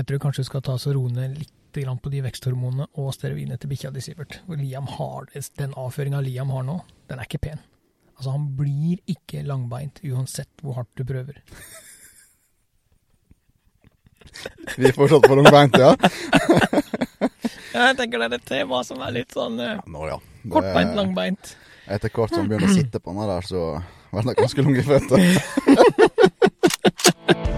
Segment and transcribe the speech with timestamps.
[0.00, 3.58] Jeg tror kanskje du skal ta så roe ned litt på de veksthormonene og steroidene
[3.60, 4.38] til bikkja di, Sivert.
[4.48, 5.28] Liam har,
[5.60, 7.60] den avføringa Liam har nå, den er ikke pen.
[8.16, 11.42] Altså, han blir ikke langbeint uansett hvor hardt du prøver.
[14.80, 15.92] Vi er fortsatt på langbeint, ja?
[17.76, 20.16] Jeg tenker det er et tema som er litt sånn ja, Nå ja.
[20.40, 21.54] Det- kortbeint, langbeint.
[21.90, 24.82] Etter hvert som han begynner å sitte på den der, så blir det ganske lange
[24.88, 25.18] føtter.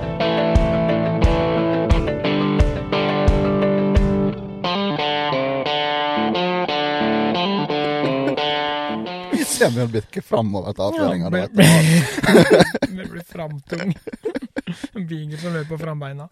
[9.62, 11.28] Vi begynner å bikke framover til avføringa.
[11.38, 11.46] Ja.
[12.92, 13.92] Det blir framtung.
[14.96, 16.26] En Beagle som løper på frambeina.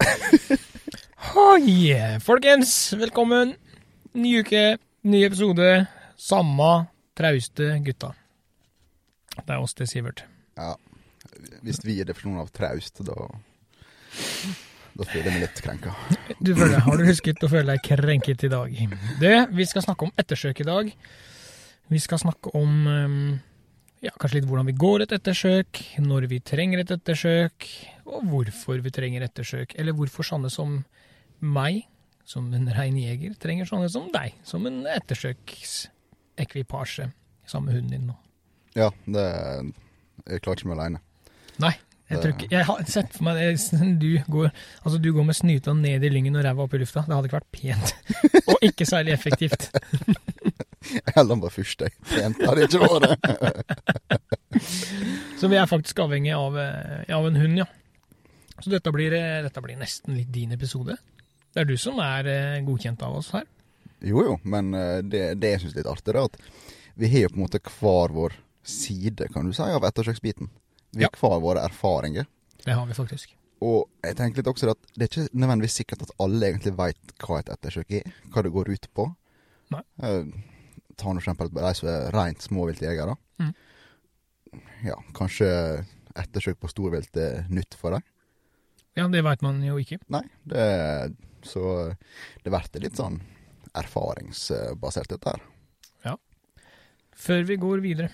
[1.31, 1.93] Hoi,
[2.25, 2.73] folkens.
[2.99, 3.53] Velkommen.
[4.17, 4.63] Ny uke,
[5.07, 5.69] ny episode.
[6.19, 6.71] Samme
[7.17, 8.11] trauste gutta.
[9.37, 10.25] Det er oss, det, Sivert.
[10.59, 10.73] Ja.
[11.63, 13.15] Hvis vi er definisjonen av traust, da
[14.91, 15.95] Da føler jeg meg litt krenka.
[16.41, 18.79] Du føler, Har du husket å føle deg krenket i dag?
[19.21, 20.95] Det, Vi skal snakke om ettersøk i dag.
[21.91, 23.39] Vi skal snakke om um,
[24.01, 25.69] ja, kanskje litt hvordan vi går et ettersøk,
[26.01, 27.57] når vi trenger et ettersøk,
[28.07, 29.69] og hvorfor vi trenger ettersøk.
[29.75, 30.69] Eller hvorfor sånne som
[31.43, 31.73] meg,
[32.25, 37.11] som en rein jeger, trenger sånne som deg, som en ettersøksekvipasje
[37.49, 38.15] sammen med hunden din nå.
[38.77, 39.25] Ja, det
[40.29, 40.99] Jeg klarer ikke meg aleine.
[41.59, 41.75] Nei.
[42.11, 43.55] Jeg, tror ikke, jeg har sett for meg det,
[44.01, 44.49] du går,
[44.81, 47.01] altså du går med snyta ned i lyngen og ræva opp i lufta.
[47.07, 47.87] Det hadde ikke vært pent.
[48.51, 49.61] Og ikke særlig effektivt.
[51.15, 51.93] Eller bare først, jeg.
[52.09, 53.05] Pent hadde det ikke vært.
[55.39, 57.67] Så vi er faktisk avhengig av, eh, av en hund, ja.
[58.61, 60.97] Så dette blir, eh, dette blir nesten litt din episode.
[61.51, 63.47] Det er du som er eh, godkjent av oss her.
[64.01, 64.71] Jo jo, men
[65.05, 66.37] det, det jeg syns er litt artig, er at
[66.97, 68.33] vi har jo på en måte hver vår
[68.65, 70.49] side, kan du si, av ettersøksbiten.
[70.97, 72.25] Vi har hver våre erfaringer.
[72.65, 73.35] Det har vi faktisk.
[73.61, 77.13] Og jeg tenker litt også at det er ikke nødvendigvis sikkert at alle egentlig veit
[77.21, 79.05] hva et ettersøk er, hva det går ut på.
[79.71, 79.83] Nei.
[81.01, 83.17] Eh, ta nå eksempel de som er rent småviltjegere.
[83.41, 83.53] Mm.
[84.85, 85.49] Ja, kanskje
[86.19, 88.05] ettersøk på storvilt er nytt for dem.
[88.99, 90.01] Ja, det veit man jo ikke.
[90.11, 91.13] Nei, det,
[91.47, 91.93] så
[92.43, 93.21] det blir litt sånn
[93.71, 95.47] erfaringsbasert, dette her.
[97.21, 98.09] Før vi går videre,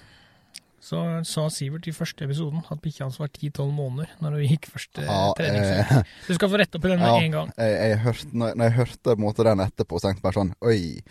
[0.79, 4.67] så sa Sivert i første episoden at bikkja hans var 10-12 måneder når hun gikk
[4.69, 5.91] første Ja, treningsøkt.
[5.97, 7.21] eh, Du skal få rette opp i den med Ja.
[7.25, 7.51] en gang.
[7.57, 10.53] jeg, jeg hørte, når, når jeg hørte måte den etterpå, så tenkte jeg bare sånn
[10.61, 11.01] Oi,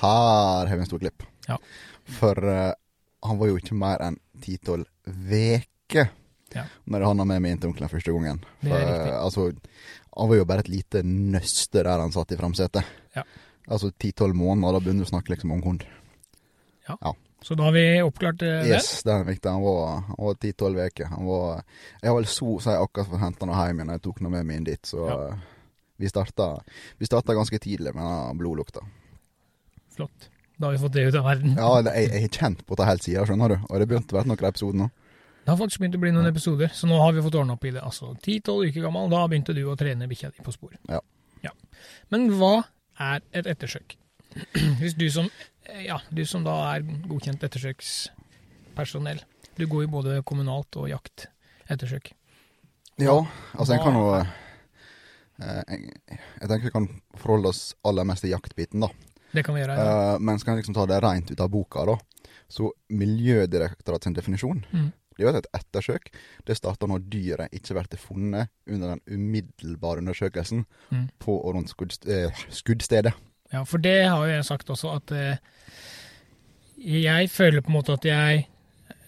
[0.00, 1.22] her har vi en stor klipp.
[1.48, 1.58] Ja.
[2.18, 2.72] For uh,
[3.28, 4.84] han var jo ikke mer enn 10-12
[5.30, 6.10] veker
[6.52, 6.66] Ja.
[6.90, 8.42] når han var med meg inn til onkelen første gangen.
[8.60, 9.46] For, eh, altså,
[10.18, 12.84] han var jo bare et lite nøste der han satt i framsetet.
[13.16, 13.22] Ja.
[13.70, 15.86] Altså 10-12 måneder, da begynner du å snakke liksom om hund.
[17.42, 18.70] Så da har vi oppklart eh, det.
[18.76, 19.50] Yes, det er viktig.
[19.50, 21.10] Han var, ti-tolv 10-12 veker.
[21.12, 21.62] Han var
[22.00, 24.30] Jeg har vel så å si akkurat fått henta han hjem igjen, jeg tok han
[24.36, 25.16] med meg inn dit, så Ja.
[25.28, 25.38] eh,
[25.98, 26.62] vi starta
[26.98, 28.80] Vi starta ganske tidlig med den blodlukta.
[29.96, 30.28] Flott.
[30.58, 31.54] Da har vi fått det ut av verden.
[31.58, 33.56] Ja, jeg, jeg har kjent på det helt siden, skjønner du.
[33.68, 34.90] Og det begynte å være noen episoder nå.
[35.42, 37.64] Det har faktisk begynt å bli noen episoder, så nå har vi fått ordna opp
[37.66, 37.82] i det.
[37.82, 40.76] Altså 10-12 uker gammel, da begynte du å trene bikkja di på spor.
[40.88, 41.00] Ja.
[42.14, 42.62] Men hva
[43.00, 43.96] er et ettersøk?
[44.80, 45.26] Hvis du som,
[45.86, 49.22] ja, du som da er godkjent ettersøkspersonell,
[49.58, 51.26] du går jo både kommunalt og jakt
[51.70, 52.12] ettersøk.
[53.00, 53.18] Ja,
[53.56, 54.26] altså en kan jo eh,
[55.40, 58.90] jeg, tenker vi kan forholde oss aller mest til jaktbiten, da.
[59.32, 59.76] Det kan vi gjøre.
[59.78, 59.92] Ja.
[60.14, 61.96] Eh, men skal jeg liksom ta det rent ut av boka, da.
[62.52, 64.90] Så Miljødirektoratets definisjon Mm.
[65.12, 66.06] Det er jo et ettersøk
[66.48, 71.08] det starter når dyret ikke blir funnet under den umiddelbare undersøkelsen Mm.
[71.20, 73.12] på og rundt skuddst eh, skuddstedet.
[73.52, 75.36] Ja, for det har jo jeg sagt også, at eh,
[76.82, 78.46] jeg føler på en måte at jeg,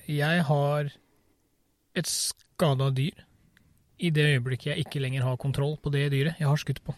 [0.08, 0.90] jeg har
[1.94, 3.24] et skada dyr
[3.98, 6.94] i det øyeblikket jeg ikke lenger har kontroll på det dyret jeg har skutt på.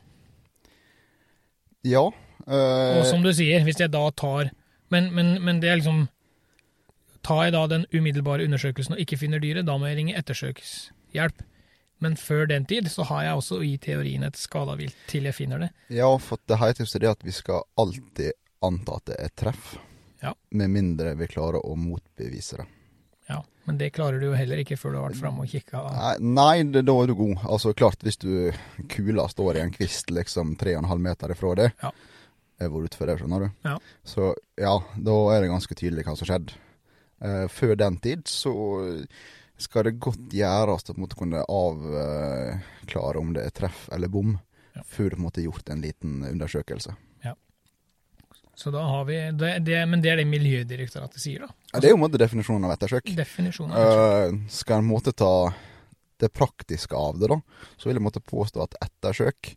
[1.84, 2.08] Ja.
[2.48, 2.98] Øh...
[2.98, 4.50] Og som du sier, hvis jeg da tar
[4.90, 6.08] Men, men, men det er liksom
[7.26, 11.40] Tar jeg da den umiddelbare undersøkelsen og ikke finner dyret, da må jeg ringe ettersøkshjelp.
[12.04, 15.34] Men før den tid så har jeg også i teorien et skada vilt til jeg
[15.34, 15.70] finner det.
[15.88, 18.32] ja, for det heter jo så det at vi skal alltid
[18.64, 19.76] anta at det er treff.
[20.22, 20.34] Ja.
[20.50, 22.66] Med mindre vi klarer å motbevise det.
[23.28, 25.80] Ja, Men det klarer du jo heller ikke før du har vært framme og kikka.
[26.22, 27.40] Nei, da er du god.
[27.48, 28.52] Altså klart, hvis du
[28.92, 31.90] kula står i en kvist liksom 3,5 meter ifra det, Ja.
[32.56, 33.48] Jeg var utfor det, skjønner du.
[33.68, 33.74] Ja.
[34.08, 36.54] Så ja, da er det ganske tydelig hva som skjedde.
[37.20, 38.52] Eh, før den tid så
[39.58, 44.08] skal det godt gjøres å på en måte kunne avklare om det er treff eller
[44.12, 44.38] bom,
[44.76, 44.82] Ja.
[44.84, 46.96] før du på en måte har gjort en liten undersøkelse.
[48.56, 51.48] Så da har vi det, det, Men det er det Miljødirektoratet sier, da.
[51.74, 53.10] Ja, det er jo en måte definisjonen av ettersøk.
[53.12, 54.32] Definisjonen av ettersøk.
[54.32, 55.32] Uh, skal en måte ta
[56.16, 57.36] det praktiske av det, da,
[57.76, 59.50] så vil jeg måtte påstå at ettersøk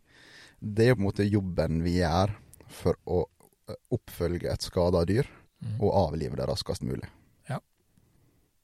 [0.60, 2.34] Det er jo på en måte jobben vi gjør
[2.68, 3.22] for å
[3.70, 5.24] eh, oppfølge et skada dyr
[5.60, 5.74] Mm.
[5.84, 7.04] og avlive det raskest mulig.
[7.48, 7.58] Ja.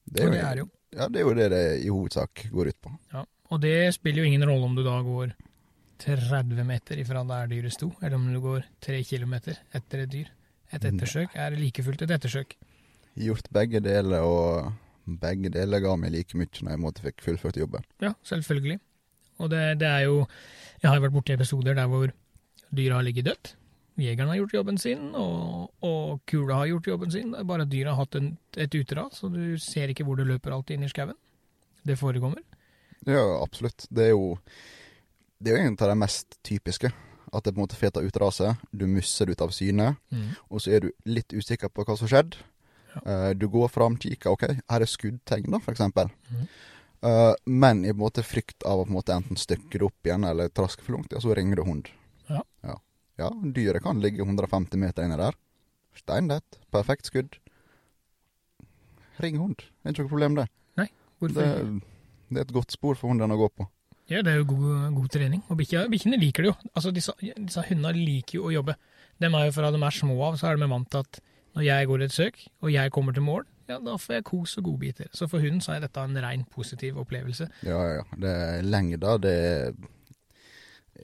[0.04, 0.68] Det Og er, det er jo.
[0.96, 2.92] Ja, det er jo det det i hovedsak går ut på.
[3.12, 3.24] Ja.
[3.52, 5.34] Og det spiller jo ingen rolle om du da går
[6.02, 10.32] 30 meter ifra der dyret sto, eller om du går 3 kilometer etter et dyr.
[10.74, 12.56] Et ettersøk er like fullt et ettersøk.
[13.16, 14.72] Gjort begge deler, og
[15.06, 17.86] begge deler ga meg like mye når jeg måtte fikk fullført jobben.
[18.02, 18.80] Ja, selvfølgelig.
[19.38, 20.26] Og det, det er jo
[20.82, 22.10] Jeg har jo vært borti episoder der hvor
[22.76, 23.54] dyret har ligget dødt.
[23.96, 27.32] Jegeren har gjort jobben sin, og, og kula har gjort jobben sin.
[27.32, 30.20] Det er bare at dyret har hatt en, et uteras, så du ser ikke hvor
[30.20, 31.16] det løper alltid inn i skauen.
[31.86, 32.42] Det forekommer.
[33.06, 33.86] Ja, absolutt.
[33.88, 34.38] Det er jo
[35.38, 36.90] Det er jo en av de mest typiske.
[37.32, 39.96] At det på en måte feter ut raset, du musser det ut av syne,
[40.48, 42.38] og så er du litt usikker på hva som skjedde.
[43.04, 46.08] Uh, du går fram, kikker, OK, her er skuddtegn, da, for eksempel.
[46.30, 46.48] Mhm.
[47.06, 49.84] Eh, men i på en måte frykt av å på en måte enten stykke det
[49.86, 51.90] opp igjen eller traske for langt, ja, så ringer du hund.
[52.26, 52.42] Ja.
[52.66, 52.78] ja.
[53.16, 55.36] Ja, dyret kan ligge 150 meter inni der.
[55.96, 56.58] Steinlett.
[56.72, 57.38] perfekt skudd.
[59.22, 59.56] Ring hund.
[59.64, 60.46] Det er ikke noe problem, det.
[60.76, 60.90] Nei,
[61.22, 61.40] Hvorfor?
[61.40, 61.94] Det,
[62.28, 63.68] det er et godt spor for hunden å gå på.
[64.12, 65.40] Ja, det er jo god, god trening.
[65.50, 66.56] Og bikkjene liker det jo.
[66.74, 68.76] Altså, disse, disse hundene liker jo å jobbe.
[69.18, 71.20] De er jo fra de er små av, så er de vant til at
[71.56, 74.58] når jeg går et søk, og jeg kommer til mål, ja, da får jeg kos
[74.60, 75.08] og godbiter.
[75.16, 77.48] Så for hunden så er dette en rein positiv opplevelse.
[77.66, 78.04] Ja, ja, ja.
[78.22, 79.78] Det er lengda, det er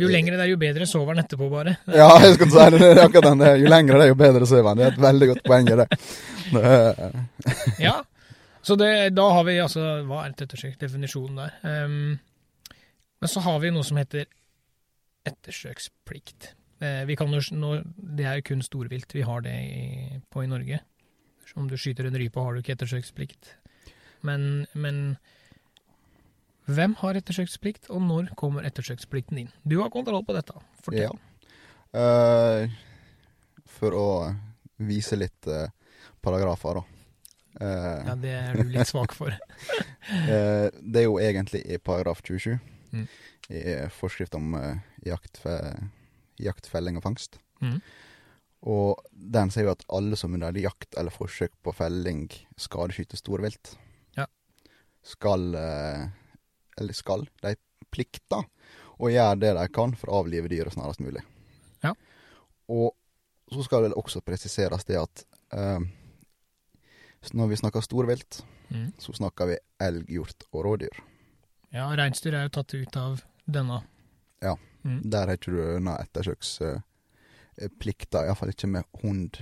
[0.01, 1.75] Jo lengre det er, jo bedre sover han etterpå, bare.
[2.01, 2.91] Ja, jeg skal si det.
[3.03, 3.45] akkurat den.
[3.63, 4.81] Jo lengre det er, jo bedre sover han.
[4.81, 5.89] Det er et veldig godt poeng i det.
[7.89, 7.99] Ja.
[8.63, 10.77] Så det, da har vi altså Hva er et ettersøk?
[10.79, 11.55] Definisjonen der.
[11.67, 12.13] Um,
[13.23, 14.29] men så har vi noe som heter
[15.27, 16.53] ettersøksplikt.
[16.83, 17.73] Uh, vi kan jo, nå,
[18.19, 20.79] det er jo kun storvilt vi har det i, på i Norge.
[21.59, 23.57] Om du skyter en rype, har du ikke ettersøksplikt.
[24.25, 25.03] Men, men
[26.71, 29.51] hvem har ettersøksplikt, og når kommer ettersøksplikten inn?
[29.67, 30.55] Du har kontroll på dette.
[30.85, 31.19] Fortell.
[31.93, 32.69] eh,
[33.67, 34.07] for å
[34.83, 35.67] vise litt uh,
[36.23, 36.85] paragrafer, da.
[37.61, 39.35] Uh, Ja, det er du litt svak for.
[40.93, 42.59] det er jo egentlig i paragraf 27
[42.93, 43.07] Mm.
[43.49, 44.51] i forskrift om
[45.07, 45.89] jakt, fe-
[46.45, 47.39] jakt, felling og fangst.
[47.65, 47.79] Mm.
[48.69, 52.27] Og den sier jo at alle som under jakt eller forsøk på felling
[52.61, 53.79] skadeskyter storvilt,
[54.19, 54.27] Ja.
[55.03, 55.57] skal
[56.81, 57.55] Eller skal, de
[57.93, 58.43] plikter
[59.03, 61.23] å gjøre det de kan for å avlive dyret snarest mulig.
[61.85, 61.93] Ja.
[62.73, 62.93] Og
[63.53, 65.81] så skal det også presiseres det at eh,
[67.37, 68.33] når vi snakker storvilt,
[68.73, 68.93] Mm.
[68.99, 70.97] så snakker vi elg, hjort og rådyr.
[71.77, 73.83] Ja, reinsdyr er jo tatt ut av denne.
[74.41, 74.57] Ja.
[74.85, 75.01] Mm.
[75.13, 79.33] Der har ikke du unna ettersøksplikter, iallfall ikke med hund.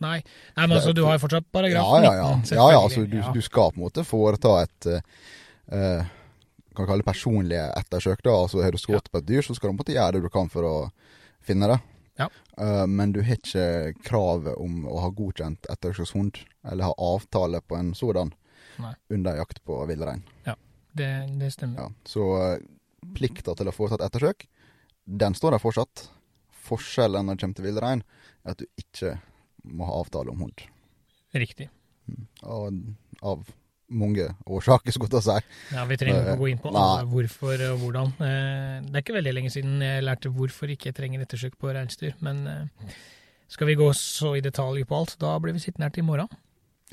[0.00, 0.22] Nei,
[0.56, 2.28] Nei, men altså, du har jo fortsatt paragraf Ja, ja, ja.
[2.56, 5.00] ja, ja altså, du, du skal på en måte foreta et eh,
[5.76, 6.02] eh,
[6.76, 8.22] kan kalle det personlig ettersøk.
[8.22, 10.30] da, altså Har du skutt på et dyr, så skal du måtte gjøre det du
[10.32, 10.74] kan for å
[11.44, 11.78] finne det.
[12.20, 12.28] Ja.
[12.60, 17.78] Uh, men du har ikke kravet om å ha godkjent ettersøkshund, eller ha avtale på
[17.78, 18.34] en sådan,
[18.80, 18.92] Nei.
[19.12, 20.22] under jakt på villrein.
[20.92, 21.86] Det, det stemmer.
[21.86, 22.08] Ja.
[22.08, 22.56] Så uh,
[23.16, 24.46] plikta til å foreta et ettersøk,
[25.10, 26.08] den står der fortsatt.
[26.66, 28.02] Forskjellen når det kommer til villrein,
[28.44, 29.16] er at du ikke
[29.64, 30.66] må ha avtale om hund.
[31.36, 31.70] Riktig.
[32.42, 32.74] Og
[33.22, 33.48] av
[33.90, 35.74] mange årsaker, skulle jeg si.
[35.74, 38.12] Ja, Vi trenger ikke gå inn på alle hvorfor og hvordan.
[38.22, 41.72] Eh, Det er ikke veldig lenge siden jeg lærte hvorfor ikke jeg trenger ettersøk på
[41.74, 42.14] reinsdyr.
[42.22, 42.94] Men eh,
[43.50, 46.06] skal vi gå så i detalj på alt, da blir vi sittende her til i
[46.06, 46.30] morgen.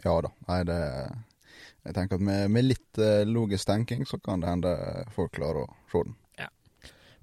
[0.04, 0.30] Ja da.
[0.50, 0.82] Nei, det
[1.88, 4.74] Jeg tenker at med, med litt eh, logisk tenking, så kan det hende
[5.16, 6.16] folk klarer å se den.
[6.38, 6.50] Ja.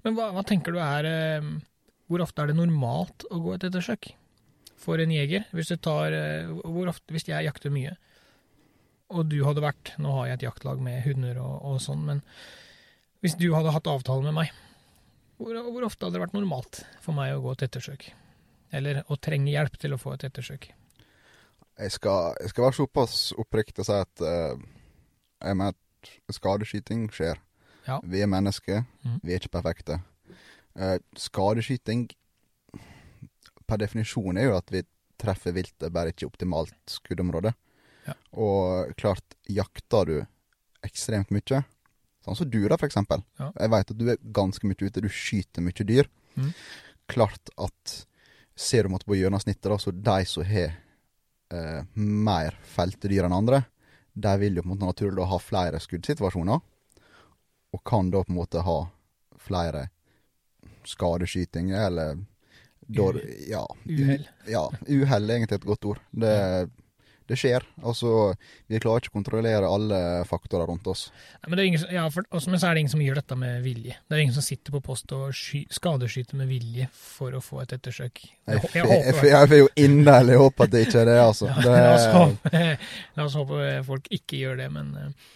[0.03, 1.05] Men hva, hva tenker du er
[2.07, 4.13] Hvor ofte er det normalt å gå et ettersøk?
[4.77, 6.13] For en jeger, hvis du tar
[6.87, 7.95] ofte, Hvis jeg jakter mye,
[9.13, 12.21] og du hadde vært Nå har jeg et jaktlag med hunder og, og sånn, men
[13.23, 14.51] hvis du hadde hatt avtale med meg,
[15.41, 18.03] hvor, hvor ofte hadde det vært normalt for meg å gå et ettersøk?
[18.75, 20.67] Eller å trenge hjelp til å få et ettersøk?
[21.75, 24.53] Jeg skal, jeg skal være såpass oppriktig og si at uh,
[25.41, 27.41] jeg mener at skadeskyting skjer.
[27.87, 27.97] Ja.
[28.05, 29.17] Vi er mennesker, mm.
[29.25, 29.99] vi er ikke perfekte.
[30.77, 32.07] Uh, skadeskyting
[33.65, 34.85] per definisjon er jo at vi
[35.19, 37.55] treffer viltet, bare ikke optimalt skuddområde.
[38.05, 38.15] Ja.
[38.37, 40.15] Og klart, jakter du
[40.85, 41.63] ekstremt mye,
[42.25, 43.23] sånn som du da, for eksempel.
[43.39, 43.51] Ja.
[43.57, 46.09] Jeg veit at du er ganske mye ute, du skyter mye dyr.
[46.35, 46.51] Mm.
[47.11, 47.95] Klart at
[48.55, 50.75] ser du måtte på gjennomsnittet, da, så de som har
[51.53, 53.65] eh, mer felte dyr enn andre,
[54.15, 56.61] de vil jo på en måte naturlig da ha flere skuddsituasjoner,
[57.75, 58.77] og kan da på en måte ha
[59.45, 59.89] flere
[60.87, 62.21] skadeskytinger, eller
[62.87, 63.09] da,
[63.49, 64.27] ja, Uhell.
[64.47, 66.01] Ja, uhell er egentlig et godt ord.
[66.11, 66.33] Det,
[67.25, 67.63] det skjer.
[67.81, 68.09] Altså,
[68.69, 71.07] vi klarer ikke å kontrollere alle faktorer rundt oss.
[71.41, 73.17] Nei, Men, det er ingen, ja, for, også, men så er det ingen som gjør
[73.21, 73.95] dette med vilje.
[74.05, 77.63] Det er ingen som sitter på post og sky, skadeskyter med vilje for å få
[77.63, 78.21] et ettersøk.
[78.21, 81.17] Jeg, Jeg, jeg jeg, håper jeg vil jo inderlig håpe at det ikke er det,
[81.29, 81.49] altså.
[81.49, 82.63] Ja, Det, la, oss håpe,
[83.17, 85.33] la oss håpe folk ikke gjør det, men eh,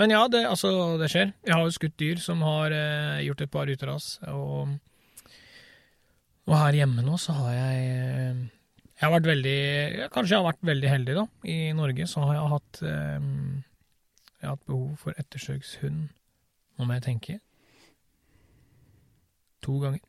[0.00, 0.70] Men ja, det, altså,
[1.00, 1.32] det skjer.
[1.44, 4.76] Jeg har jo skutt dyr som har eh, gjort et par uteras, og,
[6.46, 8.40] og her hjemme nå så har jeg eh,
[9.00, 11.24] Jeg har vært veldig Kanskje jeg har vært veldig heldig, da.
[11.48, 13.28] I Norge så har jeg hatt eh,
[14.40, 16.02] Jeg har hatt behov for ettersøkshund.
[16.76, 17.38] Nå må jeg tenke.
[19.64, 20.00] To ganger.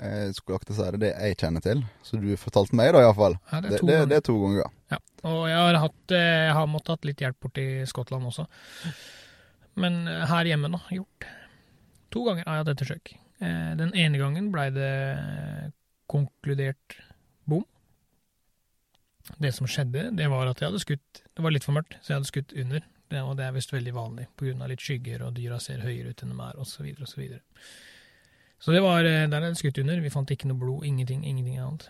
[0.00, 1.82] jeg skulle akkurat si det, det jeg kjenner til.
[2.04, 3.36] Så du fortalte meg, da, iallfall.
[3.52, 4.08] Ja, det Det, er det, ganger.
[4.12, 4.70] det er to ganger.
[4.92, 4.98] Ja,
[5.32, 8.46] og jeg har, hatt, eh, jeg har måttet hatt litt hjelp borti Skottland også.
[9.76, 11.28] Men eh, her hjemme, da, gjort.
[12.16, 13.14] To ganger har jeg hatt ettersøk.
[13.40, 14.92] Eh, Den ene gangen blei det
[16.12, 17.00] konkludert
[17.48, 17.64] bom.
[19.42, 22.12] Det som skjedde, det var at jeg hadde skutt Det var litt for mørkt, så
[22.12, 22.84] jeg hadde skutt under.
[23.06, 24.66] Det, og det er visst veldig vanlig pga.
[24.66, 27.06] litt skygger, og dyra ser høyere ut enn de er, osv., osv.
[27.06, 27.42] Så, videre.
[28.58, 30.02] så det var eh, der er det skutt under.
[30.02, 31.88] Vi fant ikke noe blod, ingenting, ingenting annet.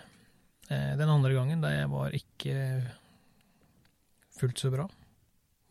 [0.68, 2.56] Eh, Den andre gangen, da jeg var ikke
[4.36, 4.88] fullt så bra.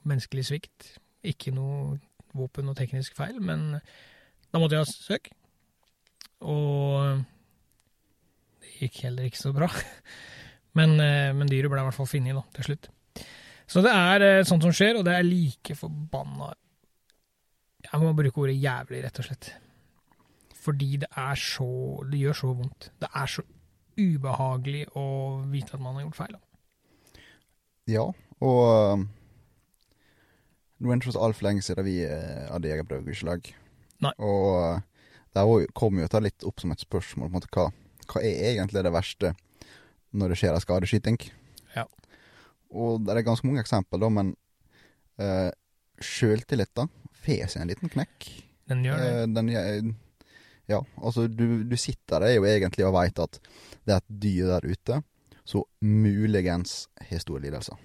[0.05, 0.95] Menneskelig svikt.
[1.25, 2.00] Ikke noe
[2.36, 3.77] våpen og teknisk feil, men
[4.51, 5.29] da måtte jeg ha søk.
[6.45, 7.22] Og
[8.62, 9.69] det gikk heller ikke så bra.
[10.75, 12.89] Men, eh, men dyret ble i hvert fall funnet, til slutt.
[13.67, 16.51] Så det er eh, sånt som skjer, og det er like forbanna
[17.86, 19.51] Jeg må bruke ordet jævlig, rett og slett.
[20.65, 21.67] Fordi det er så
[22.10, 22.89] Det gjør så vondt.
[23.00, 23.44] Det er så
[23.96, 25.05] ubehagelig å
[25.48, 26.34] vite at man har gjort feil.
[27.88, 28.01] Ja,
[28.44, 28.63] og
[28.98, 29.05] um,
[30.82, 33.48] nå er det ikke så altfor lenge siden vi eh, hadde jegerprøvegudslag.
[34.03, 34.12] Nei.
[34.20, 34.82] Og uh,
[35.38, 37.32] der var jo- kom jo dette litt opp som et spørsmål.
[37.32, 37.70] måte, Hva,
[38.12, 39.32] hva er egentlig det verste
[40.15, 41.19] når det skjer ei skadeskyting?
[41.75, 41.86] Ja.
[42.75, 44.34] Og det er ganske mange eksempel, da, men
[45.22, 45.51] uh,
[46.03, 46.88] sjøltillit, da,
[47.25, 48.29] får seg en liten knekk.
[48.69, 49.10] Den gjør det.
[49.12, 49.89] Eh, den, eh,
[50.72, 53.38] ja, altså du, du sitter der jo egentlig og veit at
[53.86, 55.01] det er et dyr der ute
[55.45, 57.77] som muligens har store lidelser.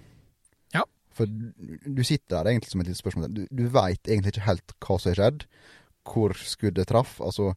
[0.73, 0.81] Ja.
[1.13, 1.51] For du,
[1.85, 3.29] du sitter der egentlig som et lite spørsmål.
[3.29, 5.45] Du, du veit egentlig ikke helt hva som har skjedd,
[6.09, 7.19] hvor skuddet traff.
[7.21, 7.51] Altså,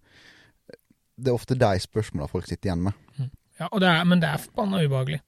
[1.16, 3.32] det er ofte de spørsmåla folk sitter igjen med.
[3.60, 5.20] Ja, det er, men det er forbanna ubehagelig.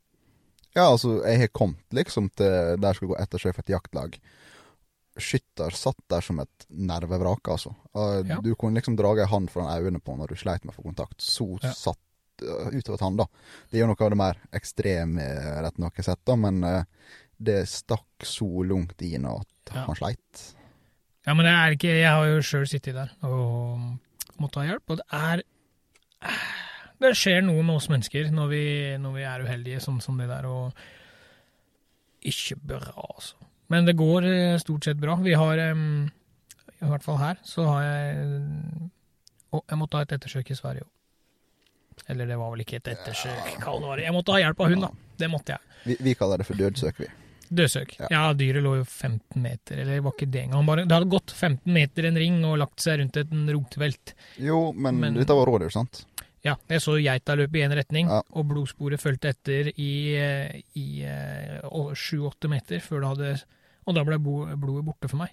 [0.77, 4.19] Ja, altså, jeg har kommet liksom til der jeg skulle gå ettersøk for et jaktlag.
[5.17, 7.71] Skytter satt der som et nervevrak, altså.
[7.97, 8.41] Uh, Ja.
[8.45, 10.83] Du kunne liksom dra ei hand foran øynene på når du sleit med å få
[10.91, 11.17] kontakt.
[11.25, 11.71] Så Ja.
[11.73, 11.99] satt
[12.43, 13.25] uh, utover tann, da.
[13.71, 15.25] Det er jo noe av det mer ekstreme,
[15.65, 16.83] rett nok, jeg har sett, da, men uh,
[17.41, 19.87] det stakk så langt inn at Ja.
[19.87, 20.53] han sleit.
[21.27, 23.81] Ja, men det er ikke Jeg har jo sjøl sittet der og
[24.39, 25.43] måtte ha hjelp, og det er
[27.03, 28.63] Det skjer noe med oss mennesker når vi,
[29.03, 30.73] når vi er uheldige, sånn som det der, og
[32.27, 33.37] Ikke bra, altså.
[33.69, 35.17] Men det går eh, stort sett bra.
[35.21, 36.07] Vi har um,
[36.81, 38.39] I hvert fall her så har jeg
[39.53, 40.93] Og jeg måtte ha et ettersøk i Sverige òg.
[42.13, 44.01] Eller det var vel ikke et ettersøk, hva det var.
[44.05, 44.91] Jeg måtte ha hjelp av hund, da.
[45.17, 45.77] Det måtte jeg.
[45.87, 47.09] Vi, vi kaller det for dødsøk, vi.
[47.49, 47.95] Dødsøk.
[48.03, 48.09] Ja.
[48.11, 48.23] Ja.
[48.37, 50.67] dyret lå jo 15 meter, eller var ikke det engang.
[50.69, 54.13] Bare, det hadde gått 15 meter en ring og lagt seg rundt et rotvelt.
[54.43, 56.05] Jo, men, Men- dette var rådyr, sant?
[56.47, 58.21] Ja, jeg så geita løpe i én retning, Ja.
[58.39, 61.03] og blodsporet fulgte etter i, eh, i
[61.97, 63.43] sju-åtte meter før det hadde
[63.87, 65.31] Og da ble blodet borte for meg.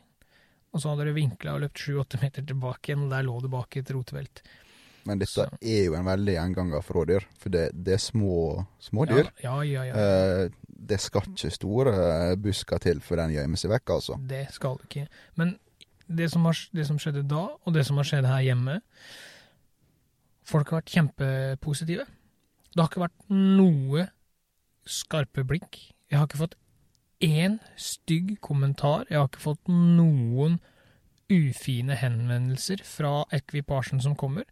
[0.74, 3.50] Og så hadde det vinkla og løpt sju-åtte meter tilbake igjen, og der lå det
[3.50, 4.42] bak et rotevelt.
[5.06, 8.66] Men dette Så- er jo en veldig gjenganger for rådyr, for det, det er små,
[8.80, 9.32] små dyr.
[9.44, 9.96] Ja, ja, ja.
[9.96, 10.44] ja.
[10.46, 14.18] Eh, det skal ikke store busker til før den gjemmer seg vekk, altså.
[14.28, 15.08] Det skal det ikke.
[15.36, 15.58] Men
[16.08, 18.82] det som, har, det som skjedde da, og det som har skjedd her hjemme
[20.48, 22.06] Folk har vært kjempepositive.
[22.74, 24.08] Det har ikke vært noe
[24.90, 25.80] skarpe blikk.
[26.12, 26.58] Jeg har ikke fått
[27.24, 29.06] én stygg kommentar.
[29.10, 30.60] Jeg har ikke fått noen
[31.32, 34.46] ufine henvendelser fra ekvipasjen som kommer.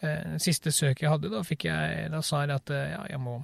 [0.00, 3.36] Eh, siste søk jeg hadde, da, jeg, da sa jeg at eh, ja, jeg må,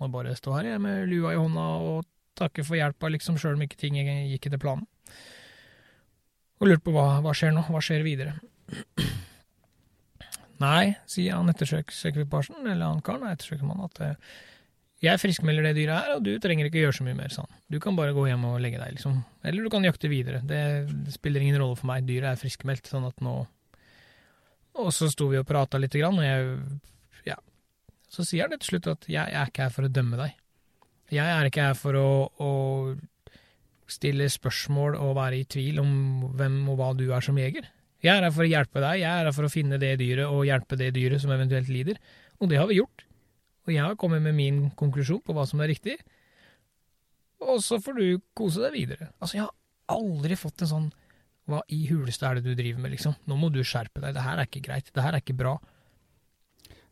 [0.00, 3.54] må bare stå her jeg, med lua i hånda og takke for hjelpa, liksom, sjøl
[3.54, 4.88] om ikke ting gikk etter planen.
[6.58, 8.34] Og lurte på hva, hva skjer nå, hva skjer videre.
[10.64, 14.34] Nei, sier han ettersøksekvipasjen, eller han karen, ettersøkermannen, at eh,
[15.04, 17.58] jeg friskmelder det dyret her, og du trenger ikke gjøre så mye mer, sa han.
[17.68, 19.18] Du kan bare gå hjem og legge deg, liksom.
[19.44, 20.40] Eller du kan jakte videre.
[20.46, 20.60] Det,
[21.12, 23.42] spiller ingen rolle for meg, dyret er friskmeldt, sånn at nå
[24.80, 26.56] Og så sto vi og prata lite grann, og jeg
[27.28, 27.36] Ja.
[28.10, 30.40] Så sier han til slutt at jeg er ikke her for å dømme deg.
[31.12, 32.08] Jeg er ikke her for å,
[32.40, 32.50] å
[33.90, 35.94] stille spørsmål og være i tvil om
[36.34, 37.68] hvem og hva du er som jeger.
[38.04, 40.28] Jeg er her for å hjelpe deg, jeg er her for å finne det dyret
[40.28, 41.96] og hjelpe det dyret som eventuelt lider.
[42.40, 43.06] Og det har vi gjort.
[43.64, 45.96] Og jeg har kommet med min konklusjon på hva som er riktig.
[47.40, 49.08] og så får du kose deg videre.
[49.20, 50.92] Altså, jeg har aldri fått en sånn
[51.44, 53.12] Hva i huleste er det du driver med, liksom?
[53.28, 54.14] Nå må du skjerpe deg.
[54.16, 54.86] Det her er ikke greit.
[54.96, 55.58] Det her er ikke bra.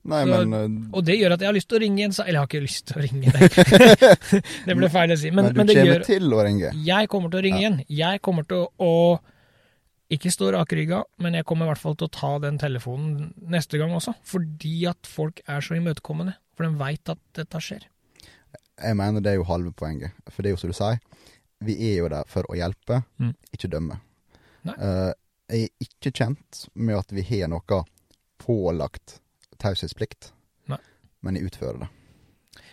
[0.05, 2.13] Nei, Så- men, eh, Og det gjør at jeg har lyst til å ringe en
[2.27, 4.43] Eller jeg har ikke lyst til å ringe deg.
[4.67, 5.31] det ble feil å si.
[5.31, 6.73] Men, men, men du det kommer gjør til å ringe.
[6.85, 7.69] Jeg kommer til å ringe Ja.
[7.71, 7.85] igjen.
[7.89, 8.93] Jeg kommer til å
[10.13, 13.79] ikke stå rakrygga, men jeg kommer i hvert fall til å ta den telefonen neste
[13.81, 14.15] gang også.
[14.29, 16.35] Fordi at folk er så imøtekommende.
[16.57, 17.87] For de veit at dette skjer.
[18.83, 20.13] Jeg mener det er jo halve poenget.
[20.29, 21.01] For det er jo som du sier,
[21.63, 23.35] vi er jo der for å hjelpe, Mm.
[23.55, 24.01] ikke dømme.
[24.67, 25.13] Eh,
[25.53, 27.83] jeg er ikke kjent med at vi har noe
[28.39, 29.21] pålagt
[29.63, 30.33] taushetsplikt,
[31.23, 31.89] men jeg utfører det.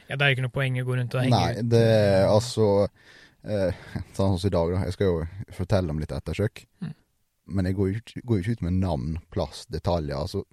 [0.09, 2.87] Ja, Det er ikke noe poeng å gå rundt og henge Nei, det er altså
[3.45, 3.75] eh,
[4.17, 4.79] Sånn som i dag, da.
[4.87, 5.19] Jeg skal jo
[5.53, 6.63] fortelle om litt ettersøk.
[6.81, 6.95] Mm.
[7.49, 10.17] Men jeg går jo ikke, går jo ikke ut med navn, plass, detaljer.
[10.17, 10.43] Altså,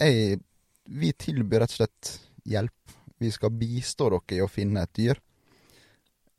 [0.00, 0.40] jeg
[0.88, 2.12] Vi tilbyr rett og slett
[2.48, 2.96] hjelp.
[3.20, 5.20] Vi skal bistå dere i å finne et dyr.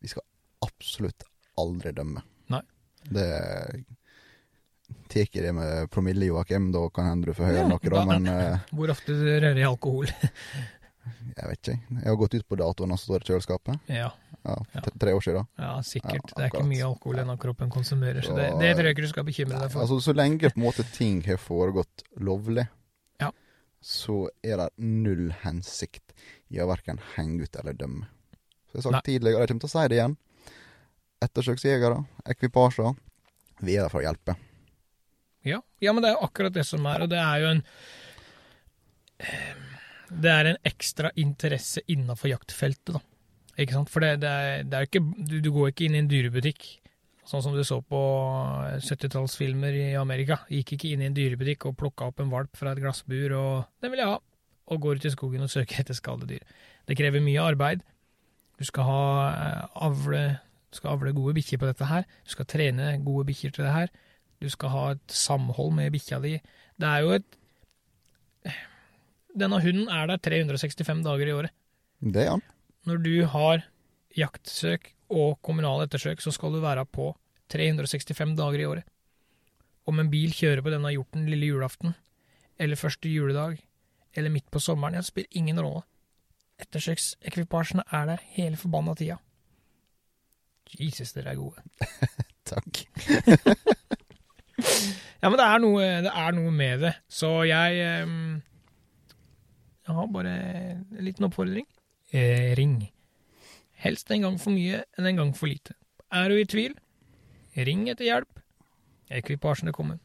[0.02, 0.26] Vi skal
[0.66, 1.28] absolutt
[1.60, 2.24] aldri dømme.
[2.50, 2.64] Nei.
[3.10, 3.28] Det
[5.10, 6.72] tar ikke det med promille, Joakim.
[6.74, 8.04] Da kan hende du får høre Ja, noe, da.
[8.10, 10.10] Men eh, Hvor ofte rører i alkohol.
[11.38, 11.80] jeg vet ikke.
[12.00, 13.80] Jeg har gått ut på datoen og står i kjøleskapet.
[13.88, 14.10] ja,
[14.46, 14.56] Ja,
[15.00, 15.48] tre- år siden.
[15.60, 16.14] ja, sikkert.
[16.32, 18.96] Ja, det er ikke mye alkohol ennå kroppen konsumerer, så det, Så- det tror jeg
[18.96, 19.82] ikke du skal bekymre deg for.
[19.82, 22.68] altså Så lenge på en måte ting har foregått lovlig,
[23.20, 23.32] Ja.
[23.82, 26.14] så er det null hensikt
[26.52, 28.08] i å verken henge ut eller dømme.
[28.72, 29.14] Så jeg har sagt Nei.
[29.20, 30.18] tidligere, og jeg kommer til å si det igjen.
[31.22, 32.96] Ettersøksjegere, ekvipasjer,
[33.62, 34.36] vi er der for å hjelpe.
[35.44, 35.62] Ja.
[35.82, 37.64] ja, men det er akkurat det som er, og det er jo en
[40.10, 43.02] Det er en ekstra interesse innafor jaktfeltet, da.
[43.60, 43.92] Ikke sant?
[43.92, 46.68] For det, det, er, det er ikke du, du går ikke inn i en dyrebutikk,
[47.28, 48.00] sånn som du så på
[48.86, 50.40] 70-tallsfilmer i Amerika.
[50.50, 53.54] Gikk ikke inn i en dyrebutikk og plukka opp en valp fra et glassbur og
[53.82, 54.22] 'Den vil jeg ha',
[54.72, 56.46] og går ut i skogen og søker etter skadedyr.
[56.88, 57.84] Det krever mye arbeid.
[58.60, 60.24] Du skal ha eh, avle
[60.70, 62.06] du skal avle gode bikkjer på dette her.
[62.26, 63.88] Du skal trene gode bikkjer til det her.
[64.42, 66.36] Du skal ha et samhold med bikkja di.
[66.80, 67.38] Det er jo et
[69.40, 71.56] Denne hunden er der 365 dager i året.
[72.00, 72.44] Det er han.
[72.88, 73.64] Når du har
[74.18, 77.12] jaktsøk og kommunale ettersøk, så skal du være på
[77.52, 78.88] 365 dager i året.
[79.90, 81.96] Om en bil kjører på denne hjorten lille julaften,
[82.60, 83.58] eller første juledag,
[84.14, 85.86] eller midt på sommeren, ja, det spiller ingen rolle.
[86.60, 89.18] Ettersøksekvipasjene er der hele forbanna tida.
[90.80, 91.64] Jesus, dere er gode.
[92.50, 92.84] Takk.
[95.20, 96.94] Ja, men det er noe, det er noe med det.
[97.12, 98.40] Så jeg ehm,
[99.90, 101.66] Jeg har bare en liten oppfordring.
[102.14, 102.92] Eh, ring.
[103.82, 105.74] Helst en gang for mye enn en gang for lite.
[106.14, 106.76] Er du i tvil,
[107.58, 108.42] ring etter hjelp.
[109.10, 110.02] Ekvipasjen er kommet.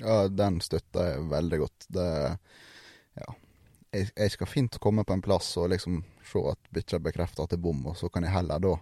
[0.00, 1.88] Ja, den støtter jeg veldig godt.
[1.92, 2.08] Det
[3.18, 3.34] Ja.
[3.92, 7.50] Jeg, jeg skal fint komme på en plass og liksom se at bikkja bekrefter at
[7.52, 8.74] det er bom, og så kan jeg heller da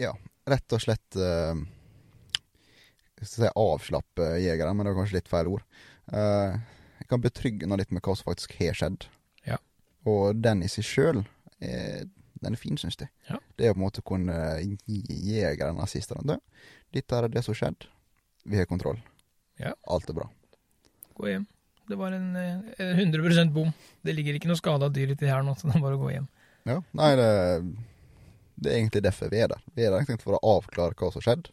[0.00, 0.14] Ja,
[0.48, 1.60] rett og slett eh,
[3.20, 5.64] Jeg si avslappe jegeren, men det er kanskje litt feil ord.
[6.12, 6.56] Eh,
[7.00, 9.08] jeg kan betrygge henne litt med hva som faktisk har skjedd.
[10.06, 11.24] Og den i seg sjøl,
[11.58, 13.10] den er fin, syns jeg.
[13.28, 13.40] Ja.
[13.58, 17.56] Det er på en måte å kunne gi jegeren nazistene Du, dette er det som
[17.56, 17.90] skjedde.
[18.48, 19.00] Vi har kontroll.
[19.58, 19.74] Ja.
[19.90, 20.28] Alt er bra.
[21.18, 21.46] Gå hjem.
[21.88, 23.70] Det var en en 100% bom.
[24.04, 26.10] Det ligger ikke noe skada dyr uti her nå, så det er bare å gå
[26.12, 26.28] hjem.
[26.68, 27.28] Ja, nei, det,
[28.60, 29.62] det er egentlig derfor vi er der.
[29.72, 31.50] Vi er der egentlig for å avklare hva som har skjedd.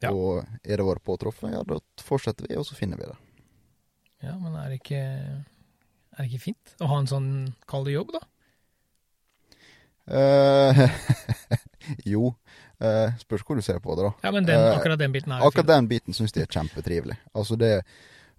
[0.00, 0.10] Ja.
[0.10, 3.18] Og er det vår påtruffet, ja, da fortsetter vi, og så finner vi det.
[4.24, 5.02] Ja, men er det ikke,
[6.20, 7.30] er det ikke fint å ha en sånn
[7.70, 8.22] kall det jobb, da?
[10.10, 10.86] Uh,
[12.12, 12.34] jo,
[12.80, 14.10] Uh, spørs hvor du ser på det, da.
[14.24, 15.74] Ja, men den, Eh, akkurat den biten er Akkurat fin.
[15.74, 17.16] den biten syns de er kjempetrivelig.
[17.36, 17.82] Altså det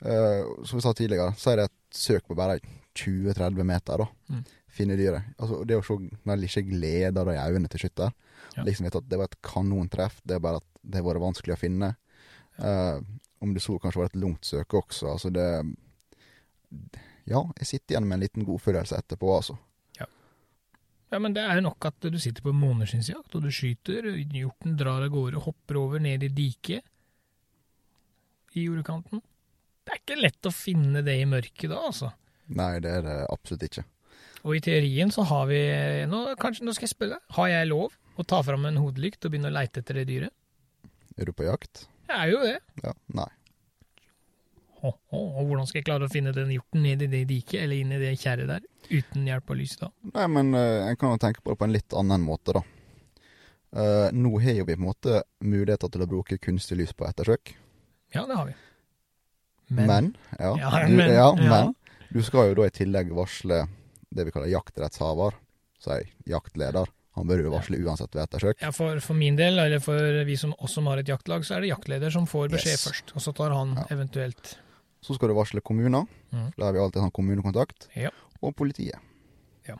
[0.01, 2.57] uh, Som vi sa tidligere, så er det et søk på bare
[2.97, 4.07] 20-30 meter, da.
[4.33, 4.41] Mm.
[4.65, 5.29] Finne dyret.
[5.37, 8.09] Altså det å se den lille gleda i øynene til skytter.
[8.55, 8.65] Ja.
[8.65, 10.17] Liksom vet at det var et kanontreff.
[10.25, 11.91] Det er bare at det har vært vanskelig å finne.
[12.57, 12.97] Eh,
[13.41, 15.11] om det så kanskje var et langt søke også.
[15.13, 15.47] Altså det
[17.29, 19.57] Ja, jeg sitter igjen med en liten godfølelse etterpå, altså.
[21.11, 24.05] Ja, men det er jo nok at du sitter på en måneskinnsjakt, og du skyter,
[24.31, 26.85] hjorten drar av gårde, hopper over ned i diket
[28.55, 29.19] i jordekanten.
[29.83, 32.13] Det er ikke lett å finne det i mørket da, altså.
[32.55, 33.83] Nei, det er det absolutt ikke.
[34.47, 35.59] Og i teorien så har vi
[36.09, 39.27] nå, kanskje, nå skal jeg spørre deg, har jeg lov å ta fram en hodelykt
[39.27, 40.31] og begynne å leite etter det dyret?
[41.19, 41.89] Er du på jakt?
[42.07, 42.57] Jeg er jo det.
[42.85, 42.95] Ja.
[43.19, 43.27] Nei.
[44.83, 47.75] Åh, og hvordan skal jeg klare å finne den hjorten ned i det diket, eller
[47.77, 49.89] inn i det kjerret der, uten hjelp av lys da?
[50.15, 52.63] Nei, men uh, en kan jo tenke på det på en litt annen måte, da.
[53.71, 57.05] Uh, nå har jo vi på en måte muligheter til å bruke kunstig lys på
[57.07, 57.53] ettersøk.
[58.15, 58.55] Ja, det har vi.
[59.71, 61.49] Men, ja, Ja, du, men- ja, ja.
[61.49, 61.75] men
[62.11, 63.61] du skal jo da i tillegg varsle
[64.11, 65.37] det vi kaller jaktrettshaver,
[65.79, 68.61] si jaktleder, Han bør jo varsle uansett ved ettersøk.
[68.63, 71.57] Ja, for, for min del, eller for vi som oss som har et jaktlag, så
[71.57, 72.85] er det jaktleder som får beskjed Yes.
[72.87, 73.11] først.
[73.15, 73.83] Og så tar han Ja.
[73.91, 74.53] eventuelt
[75.01, 78.11] Så skal du varsle kommuner, for der har vi alltid sånn kommunekontakt, Ja.
[78.41, 78.99] og politiet.
[79.67, 79.77] Ja.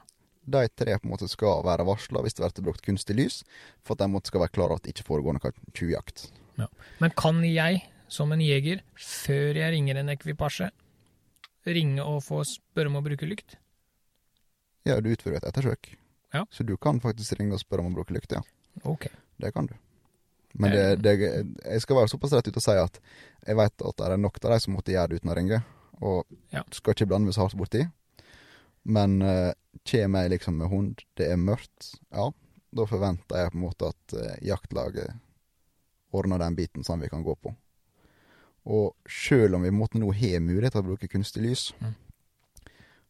[0.49, 3.43] De tre på en måte skal være varsla hvis det blir brukt kunstig lys,
[3.84, 6.31] for at de måtte skal være klar over at det ikke foregår noe tjuvjakt.
[6.99, 10.71] Men kan jeg, som en jeger, før jeg ringer en ekvipasje,
[11.65, 13.55] ringe og få spørre om å bruke lykt?
[14.86, 15.95] Ja, du utfører et ettersøk,
[16.34, 16.45] Ja.
[16.49, 18.41] så du kan faktisk ringe og spørre om å bruke lykt, ja.
[18.86, 19.07] Ok.
[19.39, 19.75] Det kan du.
[20.53, 20.95] Men Eh.
[20.95, 22.99] det, det, jeg skal være såpass rett ut og si at
[23.47, 25.63] jeg vet at det er nok av de som måtte gjøre det uten å ringe,
[26.01, 26.63] og Ja.
[26.71, 27.85] skal ikke blande meg så hardt borti.
[28.83, 29.53] Men uh,
[29.85, 32.31] kommer jeg liksom med hund, det er mørkt, ja,
[32.73, 35.13] da forventer jeg på en måte at uh, jaktlaget
[36.11, 37.53] ordner den biten som vi kan gå på.
[38.65, 41.93] Og sjøl om vi måtte nå har mulighet til å bruke kunstig lys, Mm.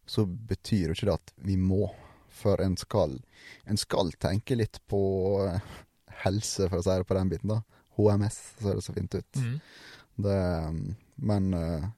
[0.06, 1.90] så betyr jo ikke det at vi må.
[2.32, 3.18] For en skal,
[3.68, 5.00] en skal tenke litt på
[5.48, 5.60] eh,
[6.26, 7.82] helse, for å si det på den biten, da.
[7.98, 9.42] HMS, ser det så fint ut.
[9.42, 9.58] Mm.
[10.16, 11.90] Det, um, men uh,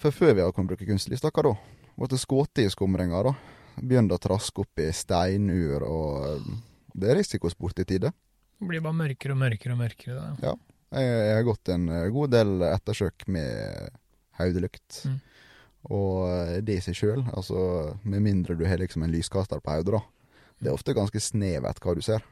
[0.00, 1.54] For før vi har kunnet bruke kunstlys, hva da?
[1.94, 3.34] Ble skutt i skumringa, da.
[3.80, 6.62] Begynte å traske opp i steinur, og um,
[6.94, 8.12] det er risikosport i tide.
[8.54, 10.24] Det blir bare mørkere og mørkere og mørkere.
[10.40, 10.54] Da.
[10.94, 13.94] Jeg, jeg har gått en uh, god del ettersøk med
[14.38, 15.04] hodelykt.
[15.08, 15.18] Mm.
[15.90, 17.58] Og uh, det i seg sjøl, altså
[18.06, 20.04] med mindre du har liksom en lyskaster på hodet, da.
[20.62, 22.22] Det er ofte ganske snevert hva du ser.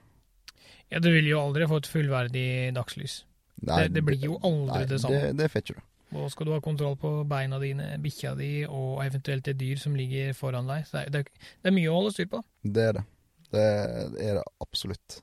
[0.93, 3.23] Ja, du vil jo aldri få et fullverdig dagslys.
[3.63, 5.21] Nei, det, det blir jo aldri nei, det samme.
[5.33, 5.83] Det, det ikke du.
[6.21, 9.95] Og skal du ha kontroll på beina dine, bikkja di og eventuelt et dyr som
[9.97, 10.85] ligger foran deg.
[10.89, 12.43] Så det, det, er- det er mye å holde styr på.
[12.63, 13.05] Det er det.
[13.53, 13.63] Det
[14.27, 15.21] er det absolutt.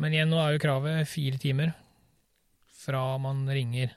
[0.00, 1.74] Men igjen, nå er jo kravet fire timer
[2.80, 3.92] fra man ringer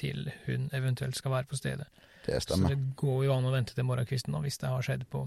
[0.00, 1.86] til hun eventuelt skal være på stedet.
[2.26, 2.72] Det stemmer.
[2.72, 5.22] Så det går jo an å vente til morgenkvisten nå, hvis det har skjedd på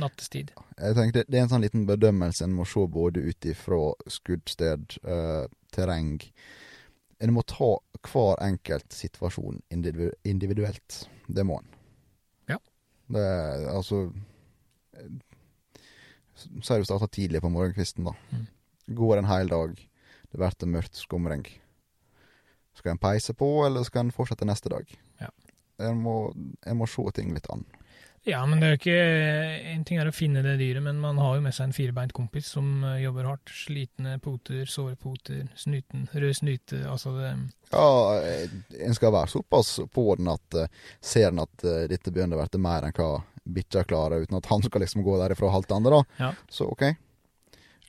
[0.00, 0.52] nattestid.
[0.78, 3.80] Jeg tenker det, er en sånn liten bedømmelse en må se både ut ifra
[4.10, 6.18] skuddsted, eh, terreng
[7.20, 7.74] En må ta
[8.08, 11.02] hver enkelt situasjon individu individuelt.
[11.28, 11.74] Det må en.
[12.48, 12.56] Ja.
[13.12, 14.06] Det er altså
[16.40, 18.14] Si du starter tidlig på morgenkvisten, da.
[18.32, 18.46] Mm.
[18.96, 19.74] Går en hel dag,
[20.32, 21.44] det blir mørkt skumring.
[22.74, 24.88] Skal en peise på, eller skal en fortsette neste dag?
[25.20, 25.28] Ja.
[25.84, 26.32] En må,
[26.64, 27.66] en må se ting litt an.
[28.28, 28.96] Ja, men det er jo ikke
[29.72, 32.12] En ting er å finne det dyret, men man har jo med seg en firebeint
[32.12, 33.52] kompis som eh, jobber hardt.
[33.56, 37.30] Slitne poter, såre poter, snuten, rød snute, altså det
[37.72, 37.86] Ja,
[38.20, 38.52] eh,
[38.84, 40.68] en skal være såpass på den at eh,
[41.00, 44.62] ser en at dette begynner å bli mer enn hva bikkja klarer, uten at han
[44.62, 46.26] skal liksom gå derifra og halte andre, da.
[46.26, 46.32] Ja.
[46.52, 46.84] Så OK.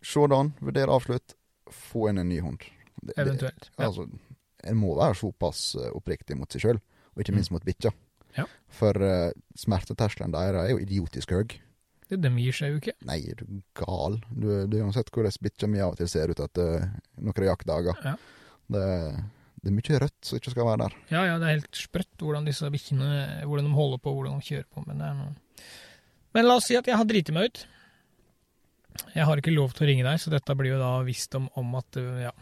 [0.02, 1.36] Se det an, vurder avslutt,
[1.70, 2.64] få inn en ny hund.
[2.96, 3.68] Det, det, Eventuelt.
[3.76, 3.90] Ja.
[3.90, 4.08] altså,
[4.64, 6.80] en må være såpass oppriktig mot seg sjøl,
[7.12, 7.92] og ikke minst mot bikkja.
[8.38, 8.48] Ja.
[8.72, 11.58] For uh, smerteterskelen deres er jo idiotisk høy.
[12.12, 12.96] Det, de gir seg jo ikke.
[13.08, 14.18] Nei, er du gal?
[14.30, 16.90] Du, du har sett hvordan bikkja mi av og til ser ut etter
[17.24, 18.02] noen jaktdager.
[18.04, 18.18] Ja.
[18.72, 18.88] Det,
[19.62, 20.98] det er mye rødt som ikke skal være der.
[21.14, 24.50] Ja, ja, det er helt sprøtt hvordan disse bikkjene hvordan de holder på, hvordan de
[24.50, 24.84] kjører på.
[24.88, 25.68] Men, det er noe.
[26.36, 27.64] men la oss si at jeg har driti meg ut.
[29.16, 31.48] Jeg har ikke lov til å ringe deg, så dette blir jo da visst om,
[31.60, 32.34] om at uh, ja.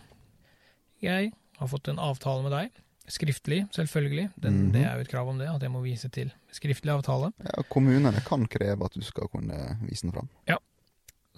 [1.00, 2.82] Jeg har fått en avtale med deg.
[3.10, 4.28] Skriftlig, selvfølgelig.
[4.42, 4.72] Den, Mhm.
[4.74, 7.32] Det er jo et krav om det, at jeg må vise til skriftlig avtale.
[7.42, 10.30] Ja, kommunene kan kreve at du skal kunne vise den fram.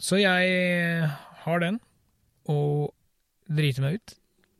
[0.02, 1.08] Så jeg
[1.46, 1.80] har den,
[2.50, 2.94] og
[3.48, 4.16] driter meg ut.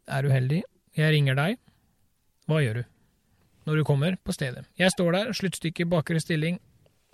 [0.08, 0.62] Er uheldig.
[0.96, 1.58] Jeg ringer deg.
[2.48, 2.84] Hva gjør du
[3.66, 4.66] når du kommer på stedet?
[4.78, 6.60] Jeg står der, sluttstykke bakre stilling,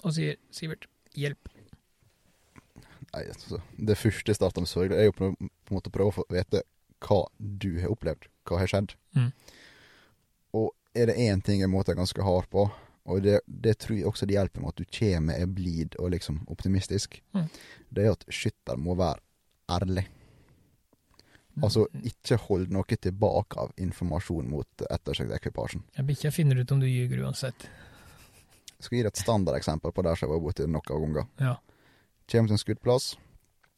[0.03, 1.47] og sier 'Sivert, hjelp'.
[3.13, 6.11] Nei, altså, det første jeg starta med sorg, er jo på en måte å prøve
[6.11, 6.61] å få vite
[6.99, 8.27] hva du har opplevd.
[8.47, 8.93] Hva har skjedd.
[9.15, 9.31] Mm.
[10.97, 12.63] Er det én ting jeg måtte er ganske hard på,
[13.07, 16.11] og det, det tror jeg også det hjelper med at du kommer er blid og
[16.15, 17.49] liksom optimistisk, Mm.
[17.93, 19.21] det er at skytter må være
[19.69, 20.07] ærlig.
[21.63, 25.81] Altså, ikke hold noe tilbake av informasjon mot ettersøktekvipasjen.
[25.97, 27.65] Ja, Bikkja finner ut om du ljuger uansett.
[28.77, 31.25] Jeg skal gi deg et standardeksempel på der som jeg var borti noen ganger.
[31.41, 31.55] Ja.
[32.29, 33.15] Kjem til en skuddplass.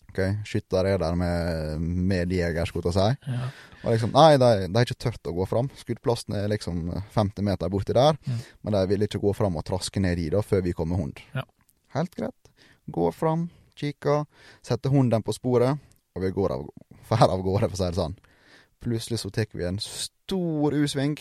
[0.09, 3.33] Ok, Skytter er der med, med jeger, skulle jeg si.
[3.33, 3.49] ja.
[3.79, 5.69] Og liksom, nei, de, har ikke tørt å gå fram.
[5.79, 8.17] Skuddplassen er liksom 50 meter borti der.
[8.25, 8.41] Mm.
[8.65, 11.21] Men de vil ikke gå fram og traske ned i da, før vi kommer hund.
[11.35, 11.45] Ja.
[11.95, 12.51] Helt greit.
[12.91, 13.47] Går fram,
[13.79, 14.25] kikker,
[14.65, 15.79] setter hunden på sporet,
[16.15, 16.65] og vi går av,
[17.07, 18.17] fer av gårde, for å si det sånn.
[18.83, 21.15] Plutselig så tar vi en stor U-sving,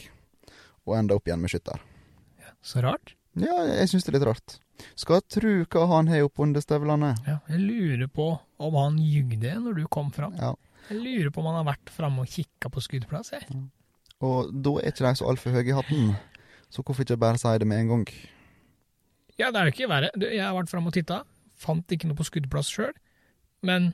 [0.89, 1.83] og ender opp igjen med skytter.
[2.65, 3.15] Så rart.
[3.39, 4.59] Ja, jeg syns det er litt rart.
[4.99, 7.15] Skal tru hva han har oppunder støvlene.
[7.27, 8.31] Ja, jeg lurer på
[8.63, 10.37] om han jugde når du kom fram.
[10.39, 10.55] Ja.
[10.89, 13.33] Jeg lurer på om han har vært framme og kikka på skuddplass.
[13.35, 13.47] Jeg.
[14.25, 16.13] Og da er ikke de så altfor høye i hatten.
[16.73, 18.07] Så hvorfor ikke bare si det med en gang?
[19.39, 20.11] Ja, det er jo ikke verre.
[20.19, 21.23] Jeg har vært framme og titta,
[21.59, 22.95] fant ikke noe på skuddplass sjøl.
[23.63, 23.93] men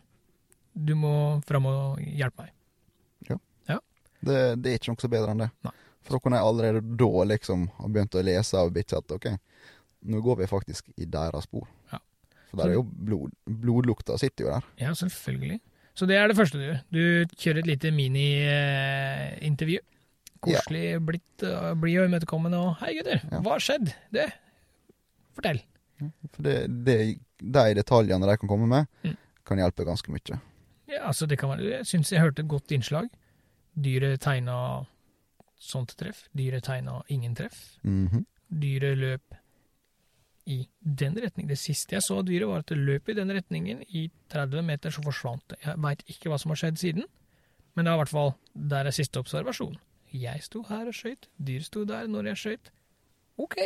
[0.74, 2.52] du må fram og hjelpe meg.
[3.30, 3.78] Ja.
[4.20, 5.50] Det, det er ikke noe så bedre enn det.
[5.62, 5.72] Nei.
[6.04, 9.28] For da kunne jeg allerede da liksom ha begynt å lese av bikkja at ok,
[10.04, 11.66] nå går vi faktisk i deres spor.
[11.92, 11.98] Ja.
[12.50, 14.68] For der er jo blod, blodlukta sitter jo der.
[14.80, 15.60] Ja, selvfølgelig.
[15.94, 16.80] Så det er det første du gjør.
[16.92, 19.78] Du kjører et lite mini-intervju.
[20.44, 23.40] Koselig, blitt, uh, blid og imøtekommende og 'Hei, gutter, Ja.
[23.40, 24.32] hva har skjedd?' Det
[25.34, 25.62] Fortell.
[26.34, 29.16] For det, det, de detaljene de kan komme med, Mm.
[29.46, 30.40] kan hjelpe ganske mye.
[30.88, 33.08] Ja, altså det kan være, Jeg syns jeg hørte et godt innslag.
[33.76, 34.86] Dyret tegna
[35.58, 36.28] sånt treff.
[36.36, 37.78] Dyret tegna ingen treff.
[37.82, 38.26] Mhm.
[38.52, 39.34] Dyret løp
[40.46, 41.48] i den retning.
[41.48, 43.82] Det siste jeg så av dyret, var at det løp i den retningen.
[43.88, 45.60] I 30 meter så forsvant det.
[45.64, 47.08] Jeg veit ikke hva som har skjedd siden,
[47.74, 49.78] men det er i hvert fall der er siste observasjon.
[50.14, 51.28] Jeg sto her og skøyt.
[51.42, 52.70] Dyr sto der når jeg skøyt.
[53.40, 53.58] OK.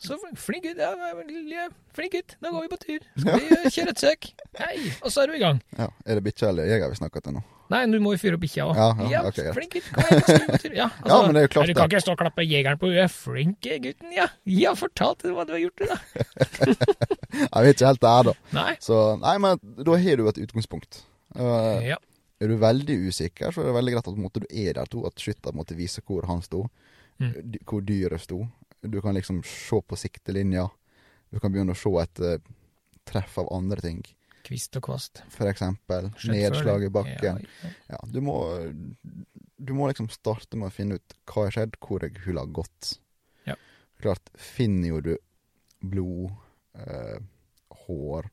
[0.00, 0.78] Så flink gutt.
[0.80, 2.36] Ja, flink gutt.
[2.40, 3.02] Da går vi på tur.
[3.20, 4.28] Skal vi eh, kjøre et søk?
[4.56, 4.76] Hei!
[5.04, 5.58] Og så er du i gang.
[5.76, 7.42] Ja, Er det bikkja eller jeger vi snakker til nå?
[7.70, 8.78] Nei, du må jo fyre opp bikkja òg.
[8.80, 9.90] Ja, ja, ja okay, flink gutt.
[9.94, 10.72] Kom igjen, skal vi på tur.
[10.80, 12.80] Ja, altså, Ja, men det er jo klart Du kan ikke stå og klappe jegeren
[12.80, 13.12] på huet.
[13.14, 14.26] Flink gutten, ja.
[14.50, 15.98] Ja, fortalte hva du har gjort, du, da?
[17.44, 18.34] Jeg vet ikke helt der, da.
[18.56, 18.72] Nei.
[18.82, 21.02] Så nei, men da har du et utgangspunkt.
[21.36, 22.00] Uh, Ja.
[22.40, 25.02] Er du veldig usikker, så er det veldig greit at måte, du er der to,
[25.04, 26.64] at skytter måtte vise hvor han sto,
[27.20, 27.34] Mm.
[27.68, 28.38] hvor dyret sto.
[28.80, 30.68] Du kan liksom se på siktelinja.
[31.30, 32.40] Du kan begynne å se etter
[33.04, 34.00] treff av andre ting.
[34.46, 35.22] Kvist og kvast.
[35.34, 37.42] For eksempel nedslag i bakken.
[37.44, 38.00] Ja, ja.
[38.08, 38.36] Du må
[39.60, 42.94] Du må liksom starte med å finne ut hva har skjedd, hvor jeg hulla gått.
[43.44, 43.58] Ja.
[44.00, 45.10] Klart, finner jo du
[45.84, 46.32] blod,
[46.80, 47.18] eh,
[47.84, 48.30] hår,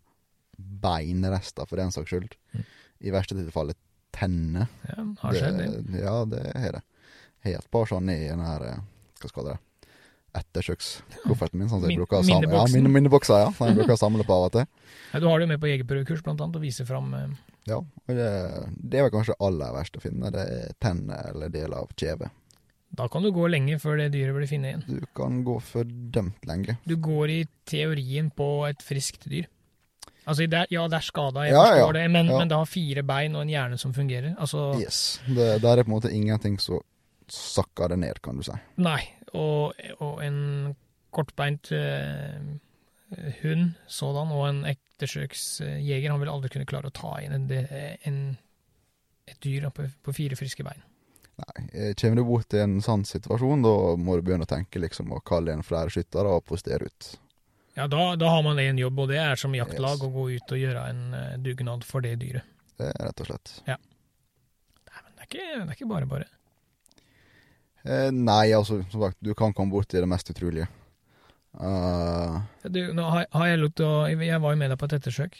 [0.55, 2.37] beinrester for den saks skyld.
[2.55, 2.63] Mm.
[3.03, 3.75] I verste tilfelle
[4.15, 4.71] tenner.
[4.87, 5.99] ja, har skjedd, det.
[5.99, 6.83] Ja, det har det.
[7.43, 8.85] Har et par sånne i den her eh,
[9.19, 9.57] Hva skal det
[10.35, 11.69] Ettersøkskofferten min.
[11.71, 12.75] Sånn at jeg bruker å samle Ja, minneboksen.
[12.77, 13.51] minne, minnebokser, ja.
[13.55, 14.65] Som jeg bruker å samle på av og til.
[15.13, 17.27] Ja, du har det jo med på jegerprøvekurs, blant annet, og viser fram eh,
[17.67, 18.27] Ja, og det,
[18.83, 20.31] det er vel kanskje aller verst å finne.
[20.31, 22.29] Det er tenner eller deler av kjeve.
[22.97, 24.83] Da kan du gå lenge før det dyret blir funnet igjen.
[24.87, 26.77] Du kan gå fordømt lenge.
[26.87, 29.47] Du går i teorien på et friskt dyr.
[30.27, 32.37] Altså, det er, ja, det er skada, jeg Ja, forstår ja, det, men, ja.
[32.39, 34.33] men det har fire bein og en hjerne som fungerer.
[34.39, 35.19] Altså, Yes.
[35.27, 36.81] Det, der er på en måte ingenting som
[37.31, 38.55] sakker det ned, kan du si.
[38.83, 39.01] Nei,
[39.33, 40.75] og, og en
[41.15, 42.39] kortbeint eh,
[43.41, 47.47] hund sådan, og en ettersøksjeger, han vil aldri kunne klare å ta inn en,
[48.07, 48.19] en,
[49.27, 50.83] et dyr på, på fire friske bein.
[51.37, 54.81] Nei, eh, Kommer du bort i en sånn situasjon, da må du begynne å tenke
[54.81, 57.11] liksom å kalle inn flere skyttere og postere ut.
[57.77, 60.05] Ja, da, da har man en jobb, og det er som jaktlag Yes.
[60.07, 62.47] å gå ut og gjøre en eh, dugnad for det dyret.
[62.77, 63.51] Det er rett og slett.
[63.67, 63.77] Nei,
[65.03, 66.25] men det er ikke, det er ikke bare bare.
[67.85, 70.67] Eh, nei, altså, som sagt, du kan komme bort til det mest utrolige.
[71.57, 74.85] Uh, Du, nå har, har jeg lov til å Jeg var jo med deg på
[74.85, 75.37] et ettersøk.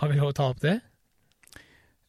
[0.00, 0.80] Har vi lov å ta opp det?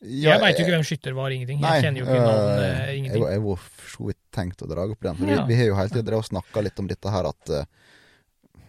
[0.01, 1.57] ja, jeg veit jo ikke hvem skytter var, ingenting.
[1.61, 3.23] Nei, Jeg kjenner jo ikke navn, eh, eh, Jeg, ingenting.
[3.33, 5.15] jeg var for så vidt tenkt å dra opp den.
[5.17, 5.37] For Ja.
[5.45, 7.63] vi, vi har jo hele tida snakka litt om dette her at uh,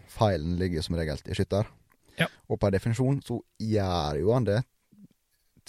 [0.09, 1.69] feilen ligger som regel i skytter.
[2.17, 2.27] Ja.
[2.49, 4.63] Og per definisjon så gjør jo han det.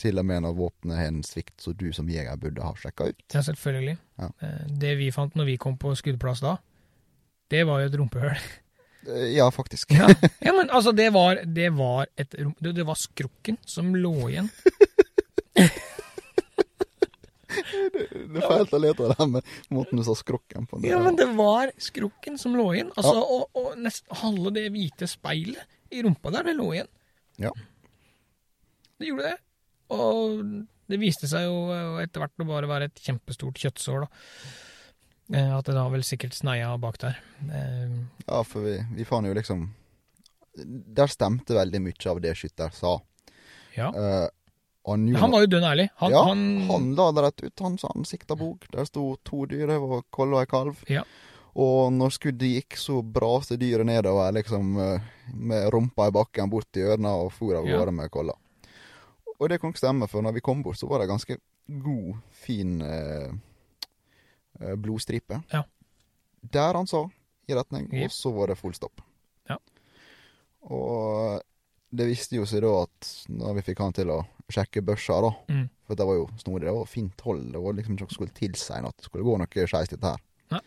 [0.00, 3.10] Til og med når våpenet har en svikt som du som jeger burde ha sjekka
[3.12, 3.20] ut.
[3.34, 3.98] Ja, selvfølgelig.
[4.22, 4.30] Ja.
[4.40, 6.56] Eh, Det vi fant når vi kom på skuddplass da,
[7.52, 8.40] det var jo et rumpehull.
[9.08, 9.92] Eh, Ja, faktisk.
[9.96, 10.08] Ja.
[10.46, 12.54] ja, men altså, det var, det var et rom...
[12.60, 14.50] Det, det var skrukken som lå igjen.
[17.50, 20.78] Det er fælt å lete av den med måten du sa skrukken på.
[20.86, 22.92] Ja, men det var skrukken som lå igjen.
[22.94, 26.90] Altså, og, og nesten halve det hvite speilet i rumpa der, det lå igjen.
[27.42, 27.50] Ja.
[29.00, 29.36] Det gjorde det.
[29.90, 30.40] Og
[30.90, 34.09] det viste seg jo eh, etter hvert å bare være et kjempestort kjøttsår, da.
[35.38, 37.18] Eh, At det da vel sikkert sneia bak der.
[37.46, 37.92] Eh,
[38.26, 39.68] Ja, for vi, vi fant jo liksom
[40.96, 42.96] Der stemte veldig mye av det skytter sa.
[43.76, 43.88] Ja.
[43.94, 44.26] Uh,
[44.88, 45.88] han, gjorde- Han var jo dønn ærlig.
[46.03, 47.62] Han, ja, han, han, la det rett ut.
[47.62, 48.66] Han han sikta bok.
[48.74, 50.83] Der sto to dyr, det var koll og ei kalv.
[50.90, 51.05] Ja.
[51.55, 56.90] Og når skuddet gikk, så braste dyret nedover liksom med rumpa i bakken bort til
[56.90, 57.85] ørna og for av Ja.
[57.90, 58.35] med kolla.
[59.40, 61.38] Og det kan ikke stemme, for når vi kom bort, så var det ganske
[61.81, 63.31] god, fin eh,
[64.61, 65.40] eh, blodstripe.
[65.53, 65.62] Ja.
[66.40, 67.07] Der han sa,
[67.48, 69.00] i retning, og så var det full stopp.
[69.48, 69.57] Ja.
[70.68, 71.40] Og
[71.90, 75.35] det viste jo seg da at når vi fikk han til å sjekke børsa, da
[75.50, 75.68] Mm.
[75.90, 77.46] For det var jo snodig, det var fint hold.
[77.50, 80.07] Det var liksom ikke noe som skulle tilsi at det skulle gå noe skeis dette
[80.07, 80.20] her.
[80.53, 80.61] Ja.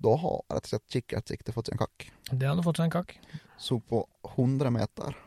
[0.00, 2.06] Da har rett og slett kikkertsiktet fått seg en kakk.
[2.30, 3.12] Det hadde fått seg en kakk.
[3.60, 4.00] Så på
[4.30, 5.18] 100 meter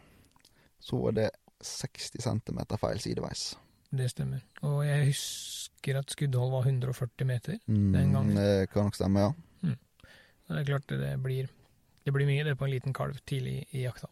[0.82, 1.28] så var det
[1.63, 3.56] 60 cm feil sideveis.
[3.89, 4.41] Det stemmer.
[4.67, 7.58] Og jeg husker at skuddhold var 140 meter.
[7.67, 8.36] Mm, Den gangen.
[8.36, 9.34] Det kan nok stemme, ja.
[10.48, 11.48] Det er klart det blir,
[12.08, 14.08] det blir mye det på en liten kalv tidlig i jakta.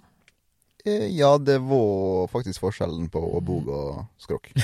[0.85, 4.51] Eh, Ja, det var faktisk forskjellen på bog og skrokk.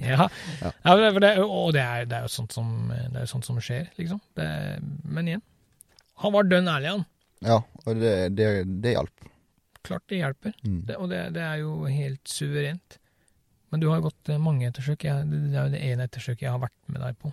[0.00, 0.28] Ja,
[0.60, 0.70] Ja.
[0.84, 3.60] ja det, og det er, det er jo sånt som, det er jo sånt som
[3.60, 4.20] skjer, liksom.
[4.36, 5.42] Men igjen,
[6.24, 7.04] han var dønn ærlig, han.
[7.44, 8.48] Ja, og det, det,
[8.82, 9.28] det hjalp.
[9.84, 10.54] Klart det hjelper.
[10.64, 10.82] Mm.
[10.88, 12.98] Det, og det, det er jo helt suverent.
[13.74, 15.04] Men du har gått eh, mange ettersøk.
[15.04, 17.32] Jeg, det er jo det ene ettersøket jeg har vært med deg på.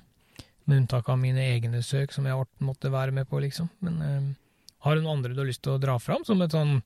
[0.65, 3.69] Med unntak av mine egne søk, som jeg har måtte være med på, liksom.
[3.85, 4.27] Men øh,
[4.85, 6.79] har du noen andre du har lyst til å dra fram som et sånn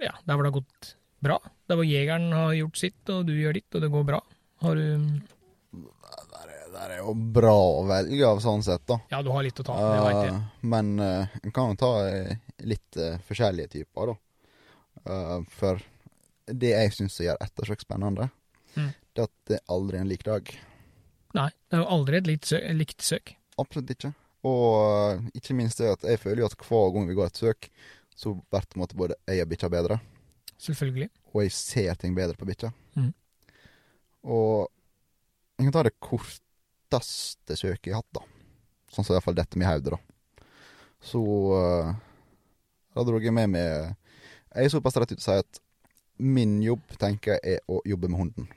[0.00, 1.40] Ja, der hvor det har gått bra?
[1.68, 4.22] Der hvor jegeren har gjort sitt, og du gjør ditt, og det går bra?
[4.62, 5.20] Har du
[6.70, 8.96] Det er jo bra å velge av sånn sett, da.
[9.10, 10.38] Ja, du har litt å ta av, det veit jeg.
[10.38, 11.92] Eh, men en kan jo ta
[12.66, 14.16] litt eh, forskjellige typer, da.
[15.06, 15.80] Eh, for
[16.50, 18.30] det jeg syns gjør ettersøk spennende,
[18.76, 18.92] Mm.
[19.14, 20.46] det er at det er aldri en lik dag.
[21.34, 22.66] Nei, det er jo aldri et likt søk.
[22.78, 23.32] Likt søk.
[23.58, 24.12] Absolutt ikke.
[24.46, 27.40] Og eh, ikke minst det at jeg føler jo at hver gang vi går et
[27.42, 27.66] søk,
[28.14, 29.98] så blir på en måte både jeg og bikkja bedre.
[30.60, 31.08] Selvfølgelig.
[31.34, 32.70] Og jeg ser ting bedre på bikkja.
[32.94, 33.10] Mm.
[34.30, 34.68] Og
[35.58, 38.22] jeg kan ta det korteste søket jeg har hatt, da.
[38.94, 40.46] Sånn som iallfall dette med hodet, da.
[41.00, 41.20] Så
[43.00, 43.66] da dro jeg med meg
[44.50, 45.60] Jeg er såpass rett ut og sier at
[46.20, 48.48] min jobb, tenker jeg, er å jobbe med hunden.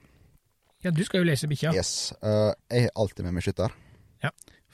[0.84, 1.72] Ja, du skal jo lese bikkja.
[1.72, 2.12] Yes.
[2.20, 3.72] Uh, jeg har alltid med meg skytter.
[4.24, 4.34] Ja.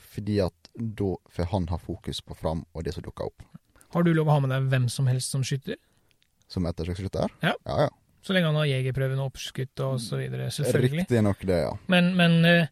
[0.09, 3.45] Fordi at da får han ha fokus på fram og det som dukker opp.
[3.93, 5.77] Har du lov å ha med deg hvem som helst som skytter?
[6.49, 7.29] Som ettersøksskytter.
[7.45, 7.53] Ja.
[7.53, 7.89] ja, ja.
[8.25, 11.05] Så lenge han har jegerprøven oppskutt og så videre, selvfølgelig.
[11.05, 11.71] Riktig nok det, ja.
[11.93, 12.71] Men, men, eh,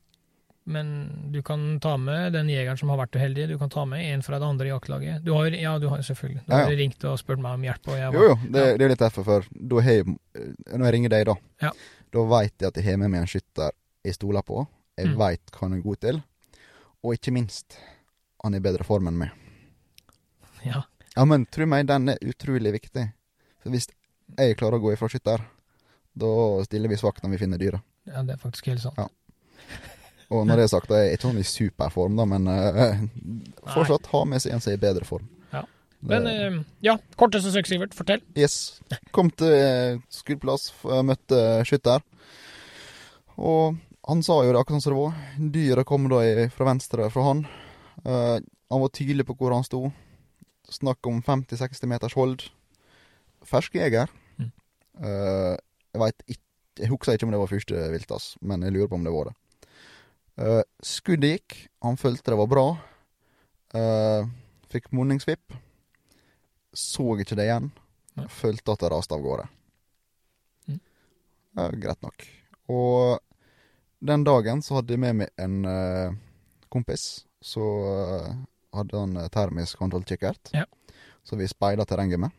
[0.68, 0.88] men
[1.32, 4.22] du kan ta med den jegeren som har vært uheldig, du kan ta med en
[4.26, 5.24] fra det andre jaktlaget.
[5.24, 6.44] Du har, ja, du har selvfølgelig.
[6.46, 8.64] Du Ja, har ringt og spurt meg om hjelp, og jeg var Jo, jo, det,
[8.66, 8.78] Ja.
[8.78, 9.24] det er litt derfor.
[9.24, 11.72] For da har jeg Når jeg ringer deg, da, Ja.
[12.14, 13.72] da veit jeg at jeg har med meg en skytter
[14.06, 14.68] jeg stoler på.
[14.98, 15.18] Jeg Mm.
[15.18, 16.24] veit hva han er god til.
[17.04, 17.78] Og ikke minst,
[18.44, 19.32] han er i bedre form enn meg.
[20.66, 20.84] Ja,
[21.16, 23.12] Ja, men tro meg, den er utrolig viktig.
[23.64, 23.88] For hvis
[24.38, 25.42] jeg klarer å gå ifra skytter,
[26.18, 27.82] da stiller vi svakt når vi finner dyret.
[28.06, 28.96] ja, det er faktisk helt sant.
[28.98, 29.08] Ja.
[30.28, 33.04] Og når det er sagt, det er ikke sånn i superform, da, men uh,
[33.72, 35.28] fortsatt ha med seg en som er i bedre form.
[35.54, 35.62] Ja.
[36.08, 37.96] Men eh, ja, korteste søk, Sivert.
[37.96, 38.22] Fortell.
[38.38, 38.82] Yes.
[39.16, 40.70] Kom til eh, skuddplass,
[41.08, 42.04] møtte skytter.
[43.40, 45.16] Og han sa jo det akkurat som det var.
[45.56, 46.22] Dyret kom da
[46.54, 47.42] fra venstre fra han.
[48.04, 49.88] Han var tydelig på hvor han sto.
[50.72, 52.46] Snakk om 50-60 meters hold.
[53.48, 54.12] Fersk jeger.
[54.40, 54.52] Mm.
[55.04, 56.44] Jeg veit ikke
[56.78, 59.32] Jeg husker ikke om det var første viltas, men jeg lurer på om det var
[59.32, 59.38] det.
[60.38, 61.58] Eh, skuddet gikk.
[61.82, 62.68] Han følte det var bra.
[63.76, 64.30] Uh,
[64.72, 65.56] fikk munningsvipp.
[66.78, 67.72] Så ikke det igjen.
[68.18, 68.28] Nei.
[68.32, 69.48] Følte at det raste av gårde.
[70.70, 70.80] Mm.
[71.58, 72.28] Uh, greit nok.
[72.70, 73.18] Og
[74.08, 76.18] den dagen så hadde jeg med meg en eh,
[76.70, 77.24] kompis.
[77.42, 77.64] Så
[78.76, 80.52] hadde han termisk kontrollkikkert.
[80.54, 80.68] Ja.
[81.26, 82.36] Så vi speida terrenget med.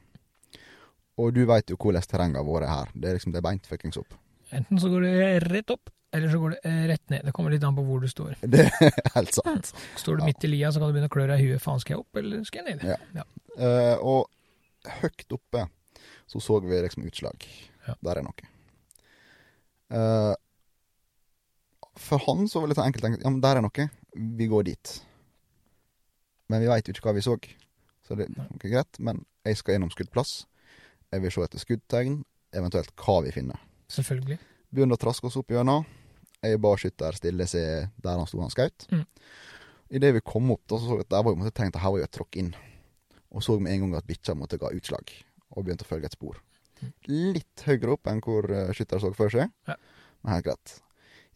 [1.19, 2.93] Og du veit jo hvordan terrenget har vært her.
[2.95, 4.15] Det er liksom det er beint fuckings opp.
[4.55, 5.17] Enten så går det
[5.49, 7.25] rett opp, eller så går det eh, rett ned.
[7.29, 8.37] Det kommer litt an på hvor du står.
[8.55, 9.73] Det er helt sant.
[10.01, 10.29] Står du Ja.
[10.31, 11.63] midt i lia, så kan du begynne å klø deg i huet.
[11.63, 12.95] Faen, skal jeg opp, eller skal jeg ned?
[13.19, 13.27] Ja.
[13.59, 14.29] Eh, og
[15.03, 15.67] høyt oppe
[16.29, 17.45] så så vi liksom utslag.
[17.87, 17.95] Ja.
[18.05, 18.49] Der er noe.
[19.89, 20.35] Uh,
[21.97, 23.87] for han så var det litt enkelt tenkt Ja, men der er noe.
[24.13, 24.91] Vi går dit.
[26.53, 27.37] Men vi veit jo ikke hva vi så.
[28.05, 29.01] Så det er ikke greit.
[29.01, 30.43] Men jeg skal gjennom skuddplass.
[31.13, 32.21] Jeg vil se etter skuddtegn,
[32.53, 33.61] eventuelt hva vi finner.
[33.93, 34.37] Selvfølgelig.
[34.69, 35.87] Begynner å traske oss opp gjennom.
[36.47, 38.87] Jeg ba skytter stille seg der han sto han skaut.
[38.93, 39.05] Mm.
[39.99, 41.95] Idet vi kom opp, da, så så vi at der var jo, tenkt at her
[41.95, 42.53] var jo et tråkk inn.
[43.33, 45.11] Og så med en gang at bikkja måtte ga utslag,
[45.57, 46.39] og begynte å følge et spor.
[46.79, 46.93] Mm.
[47.39, 49.75] Litt høyere opp enn hvor eh, skytter så for seg, Ja.
[50.23, 50.77] men helt greit.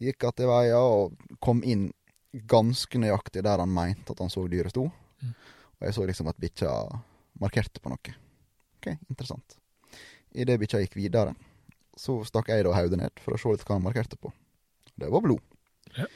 [0.03, 1.93] Gikk att i veia og kom inn
[2.33, 4.87] ganske nøyaktig der han mente at han så dyret sto.
[5.23, 5.33] Mm.
[5.81, 6.71] Og jeg så liksom at bikkja
[7.41, 8.15] markerte på noe.
[8.79, 9.57] Ok, interessant.
[10.35, 11.35] Idet bikkja gikk videre,
[11.97, 14.33] så stakk jeg da hodet ned for å se litt hva han markerte på.
[15.03, 15.43] Det var blod.
[15.99, 16.09] Ja.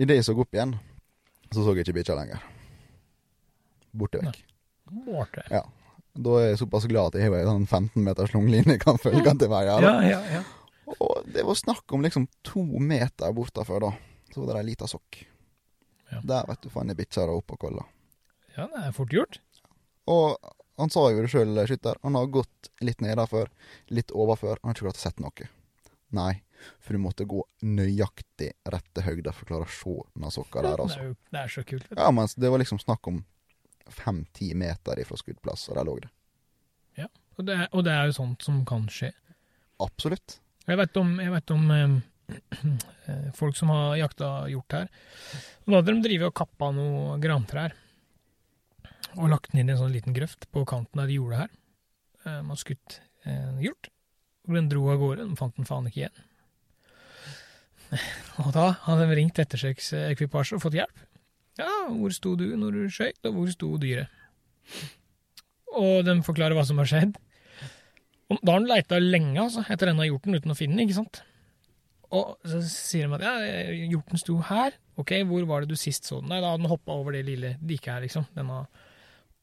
[0.00, 0.74] Idet jeg så opp igjen,
[1.50, 2.42] så så jeg ikke bikkja lenger.
[3.94, 4.40] Borte vekk.
[5.06, 5.44] Borte.
[5.52, 5.62] Ja.
[6.14, 8.98] Da er jeg såpass glad at jeg har en sånn 15 meters lang linje kan
[9.02, 9.78] følge til veia.
[9.82, 9.94] da.
[10.02, 10.42] Ja, ja, ja.
[10.98, 13.92] Og det var snakk om liksom to meter bortafor, da.
[14.34, 15.22] Så var det ei lita sokk.
[16.10, 16.20] Ja.
[16.22, 17.86] Der, vet du, fant jeg bikkja opp oppå kolla.
[18.54, 19.40] Ja, det er fort gjort.
[20.10, 20.36] Og
[20.78, 21.98] han sa jo det sjøl, skytter.
[22.02, 23.50] Han har gått litt nedafor,
[23.94, 24.58] litt overfor.
[24.62, 25.48] Han har ikke klart å sette noe.
[26.14, 26.32] Nei,
[26.80, 30.82] for du måtte gå nøyaktig rette høgder for å klare å se denne sokka der,
[30.84, 31.12] altså.
[31.32, 31.86] det er så kult.
[31.94, 33.22] Ja, men det var liksom snakk om
[33.92, 36.12] fem-ti meter ifra skuddplass, og der lå det.
[37.38, 39.10] Og det, er, og det er jo sånt som kan skje.
[39.82, 40.38] Absolutt.
[40.68, 41.94] Jeg vet om, jeg vet om eh,
[43.10, 44.92] eh, folk som har jakta hjort her.
[45.66, 47.74] Nå hadde de drevet og kappa noen grantrær
[49.14, 51.52] og lagt den inn i en sånn liten grøft på kanten av det jordet her.
[52.24, 53.90] Eh, Man skutt eh, hjort,
[54.46, 55.26] og den dro av gårde.
[55.30, 56.24] De fant den faen ikke igjen.
[58.44, 61.04] Og da hadde de ringt ettersøksekvipasje og fått hjelp.
[61.60, 64.10] Ja, hvor sto du når du skøyt, og hvor sto dyret?
[65.74, 67.14] Og de forklarer hva som har skjedd.
[68.32, 70.98] Og da har han leita lenge altså, etter denne hjorten uten å finne den, ikke
[70.98, 71.20] sant?
[72.14, 73.34] Og så sier de at ja,
[73.90, 74.74] hjorten sto her.
[75.00, 76.30] Ok, hvor var det du sist så den?
[76.30, 78.26] Nei, da hadde den hoppa over det lille diket her, liksom.
[78.36, 78.64] Denne.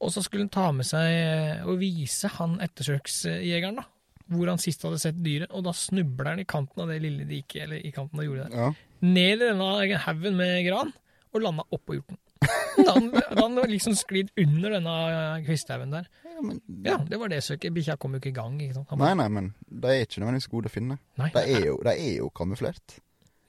[0.01, 3.85] Og så skulle han ta med seg og vise han ettersøksjegeren, da,
[4.31, 5.51] hvor han sist hadde sett dyret.
[5.51, 8.49] Og da snubler han i kanten av det lille diket, eller i kanten av jordet
[8.49, 8.71] der, Ja.
[9.01, 10.93] ned i denne haugen med gran,
[11.33, 12.17] og landa oppå hjorten.
[12.81, 14.93] Da han, da han liksom sklidd under denne
[15.45, 16.07] kvisthaugen der.
[16.25, 17.73] Ja, men, Ja, det var det søket.
[17.75, 18.55] Bikkja kom jo ikke i gang.
[18.63, 18.89] ikke sant?
[18.89, 20.97] Han Nei, nei, men de er ikke nødvendigvis gode å finne.
[21.19, 22.95] nei, De er jo, de er jo kamuflert.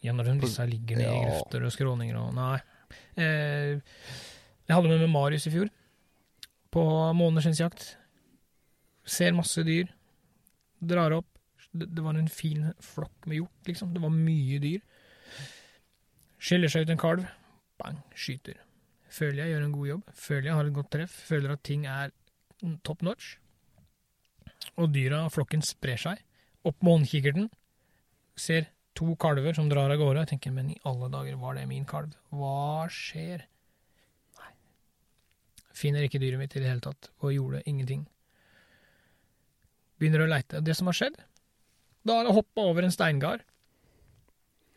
[0.03, 2.59] Ja, når disse ligger nede i grøfter og skråninger og Nei.
[3.16, 3.80] Eh,
[4.66, 5.70] jeg hadde med meg Marius i fjor,
[6.74, 6.83] på
[7.16, 7.97] måneskinnsjakt.
[9.07, 9.89] Ser masse dyr.
[10.83, 11.28] Drar opp.
[11.72, 13.93] Det, var en fin flokk med hjort, liksom.
[13.95, 14.83] Det var mye dyr.
[16.43, 17.28] Skiller seg ut en kalv.
[17.80, 18.59] Bang, skyter.
[19.12, 20.12] Føler jeg gjør en god jobb.
[20.16, 21.16] Føler jeg har et godt treff.
[21.28, 22.12] Føler at ting er
[22.85, 23.37] top notch.
[24.80, 26.22] Og dyra, og flokken, sprer seg.
[26.68, 27.49] Opp med håndkikkerten.
[28.39, 28.68] Ser
[28.99, 30.24] to kalver som drar av gårde.
[30.24, 32.14] Jeg tenker, men i alle dager, var det min kalv?
[32.35, 33.45] Hva skjer?
[34.41, 34.53] Nei.
[35.76, 38.07] Finner ikke dyret mitt i det hele tatt, og gjorde ingenting.
[40.03, 40.61] Begynner å leite.
[40.67, 41.19] Det som har skjedd?
[42.03, 43.45] Da har jeg hoppa over en steingard.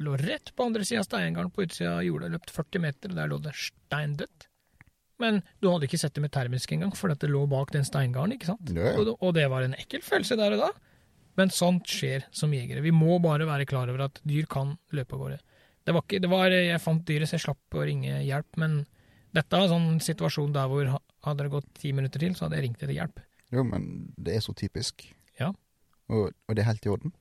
[0.06, 3.18] Lå rett på andre sida av steingarden på utsida av jorda, Løpt 40 meter, og
[3.18, 4.50] der lå det steindødt.
[5.24, 8.36] Men du hadde ikke sett det med termisk engang, for det lå bak den steingarden,
[8.36, 8.74] ikke sant?
[8.76, 8.98] Ja, ja.
[9.00, 10.72] Og, og det var en ekkel følelse der og da.
[11.40, 12.84] Men sånt skjer som jegere.
[12.84, 15.40] Vi må bare være klar over at dyr kan løpe av gårde.
[15.86, 18.60] Det var ikke, det var, jeg fant dyret, så jeg slapp å ringe hjelp.
[18.62, 18.82] Men
[19.36, 20.92] dette er en sånn situasjon der hvor
[21.26, 23.24] hadde det gått ti minutter til, så hadde jeg ringt etter hjelp.
[23.54, 25.06] Jo, men det er så typisk.
[25.40, 25.52] Ja.
[26.10, 27.14] Og, og det er helt i orden.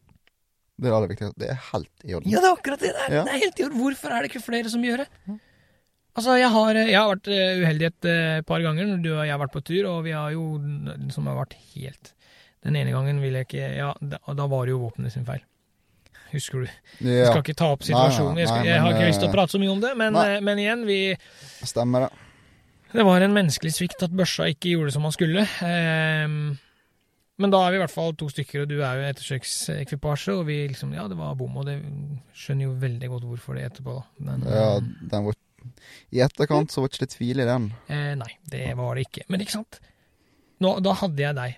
[0.75, 1.39] Det er det aller viktigste.
[1.39, 2.31] Det er helt i orden.
[2.33, 3.13] Ja, det er akkurat det der!
[3.21, 3.25] Ja.
[3.27, 3.79] Det er helt i orden.
[3.83, 5.09] Hvorfor er det ikke flere som gjør det?
[6.15, 9.23] Altså, jeg har, jeg har vært eh, uheldig et eh, par ganger når du og
[9.27, 10.45] jeg har vært på tur, og vi har jo
[11.11, 12.13] som har vært helt
[12.63, 15.43] Den ene gangen ville jeg ikke Ja, da, da var det jo våpenet sin feil.
[16.31, 16.69] Husker du?
[17.03, 18.39] Jeg Ja, skal ikke ta opp situasjonen.
[18.43, 19.91] Jeg, skal, nei, jeg har ikke lyst til å eh, prate så mye om det,
[19.99, 20.25] men, nei.
[20.37, 20.99] eh, men igjen, vi
[21.67, 22.23] stemmer det.
[22.95, 25.43] Det var en menneskelig svikt at børsa ikke gjorde som han skulle.
[25.67, 26.37] Ehm,
[27.43, 30.45] men da er vi i hvert fall to stykker, og du er jo ettersøksekvipasje, og
[30.47, 31.81] vi liksom Ja, det var bom, og det
[32.39, 34.05] skjønner jo veldig godt hvorfor det etterpå, da.
[34.29, 34.69] Men Ja,
[35.11, 35.35] den var,
[36.15, 37.67] I etterkant så var det ikke litt tvil i den.
[37.89, 39.25] eh, nei, det var det ikke.
[39.29, 39.81] Men ikke sant?
[40.63, 41.57] Nå, da hadde jeg deg.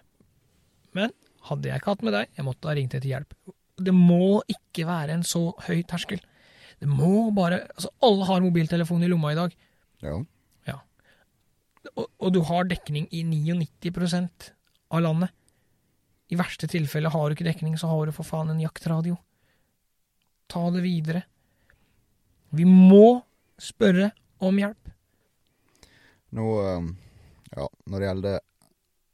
[0.96, 1.12] Men
[1.50, 3.34] hadde jeg ikke hatt med deg, jeg måtte ha ringt etter hjelp.
[3.76, 6.22] Det må ikke være en så høy terskel.
[6.80, 9.52] Det må bare Altså, alle har mobiltelefon i lomma i dag.
[10.00, 10.16] Ja.
[11.94, 14.50] Og, og du har dekning i 99%
[14.90, 15.30] av landet.
[16.32, 19.16] I verste tilfelle har du ikke dekning, så har du for faen en jaktradio.
[20.50, 21.22] Ta det videre.
[22.54, 23.20] Vi må
[23.62, 24.10] spørre
[24.42, 24.90] om hjelp.
[26.36, 26.46] Nå
[26.78, 26.92] um,
[27.56, 28.40] Ja, når det gjelder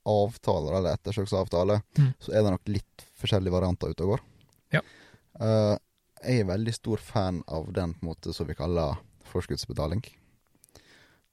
[0.08, 2.08] avtaler, eller ettersøksavtaler, Mm.
[2.18, 4.22] så er det nok litt forskjellige varianter ute og går.
[4.74, 4.80] Ja.
[5.38, 5.76] Eh,
[6.24, 8.96] jeg er veldig stor fan av den på en måte som vi kaller
[9.30, 10.02] forskuddsbetaling.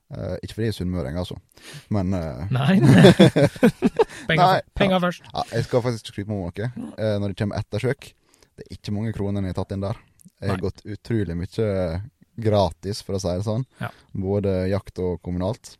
[0.10, 1.36] Eh, ikke fordi jeg er sunnmøring, altså,
[1.94, 2.80] men uh, Nei.
[4.30, 5.28] Penger, Nei, penger først.
[5.30, 6.94] ja, jeg skal faktisk skryte på meg noe.
[6.98, 8.08] uh, når det kommer ettersøk,
[8.58, 10.00] det er ikke mange kroner jeg har tatt inn der.
[10.42, 10.64] Jeg har Nei.
[10.66, 11.68] gått utrolig mye
[12.40, 13.68] gratis, for å si det sånn.
[13.84, 13.92] Ja.
[14.18, 15.74] Både jakt og kommunalt.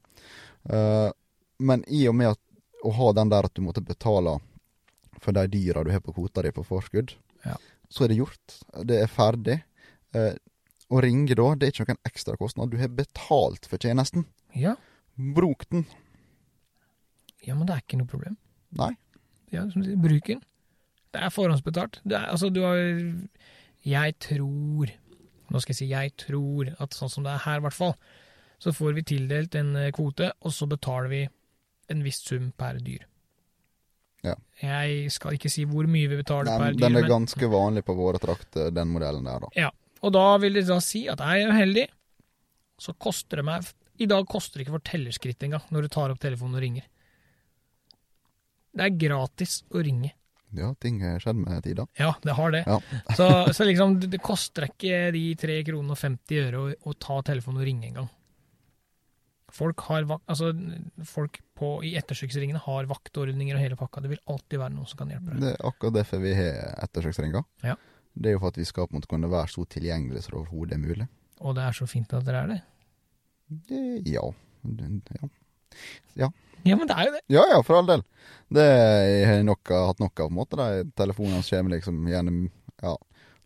[1.60, 2.40] Men i og med at,
[2.84, 4.38] å ha den der at du måtte betale
[5.24, 7.16] for de dyra du har på kvota di på forskudd,
[7.48, 7.56] Ja.
[7.92, 8.58] så er det gjort.
[8.88, 9.58] Det er ferdig.
[10.90, 12.72] Å ringe da, det er ikke noen ekstra kostnad.
[12.72, 14.26] Du har betalt for tjenesten.
[14.58, 14.76] Ja.
[15.16, 15.86] Bruk den.
[17.46, 18.38] ja, men det er ikke noe problem.
[18.78, 18.94] Nei.
[19.54, 20.42] Ja, som du sier, bruk den.
[21.14, 22.02] Det er forhåndsbetalt.
[22.06, 22.78] Det er, altså, du har
[23.86, 24.92] Jeg tror
[25.50, 27.96] Nå skal jeg si jeg tror at sånn som det er her, i hvert fall,
[28.62, 31.22] så får vi tildelt en eh, kvote, og så betaler vi
[31.90, 33.08] en viss sum per dyr.
[34.22, 34.36] Ja.
[34.62, 37.50] Jeg skal ikke si hvor mye vi betaler Nei, per dyr, den er men, ganske
[37.50, 39.50] vanlig på våre trakter, den modellen der, da.
[40.00, 41.88] Og da vil de da si at jeg er uheldig,
[42.80, 43.68] så koster det meg
[44.00, 46.86] I dag koster det ikke fortellerskritt engang når du tar opp telefonen og ringer.
[48.72, 50.14] Det er gratis å ringe.
[50.56, 51.86] Ja, ting har skjedd med tida.
[52.00, 52.64] Ja, det har det.
[52.66, 52.80] Ja.
[53.18, 57.20] så, så liksom, det, koster ikke de 3 kronene og 50 øre å, å ta
[57.28, 58.10] telefonen og ringe engang.
[59.54, 60.52] Folk, har, altså,
[61.10, 64.04] folk på, i ettersøksringene har vaktordninger og hele pakka.
[64.06, 65.44] Det vil alltid være noen som kan hjelpe deg.
[65.44, 67.46] Det er akkurat derfor vi har ettersøksringer.
[67.66, 67.76] Ja.
[68.14, 70.36] Det er jo for at vi skal på en måte kunne være så tilgjengelige som
[70.36, 71.08] det overhodet er mulig.
[71.40, 72.60] Og det er så fint at dere er det.
[73.70, 74.24] Det, ja.
[75.22, 75.30] ja.
[76.24, 76.30] ja.
[76.68, 77.22] Ja, men det er jo det.
[77.32, 78.04] Ja ja, for all del.
[78.52, 80.60] Det jeg har nok, hatt nok av, på en måte.
[80.60, 82.42] De telefonene kommer liksom gjennom
[82.80, 82.96] Ja,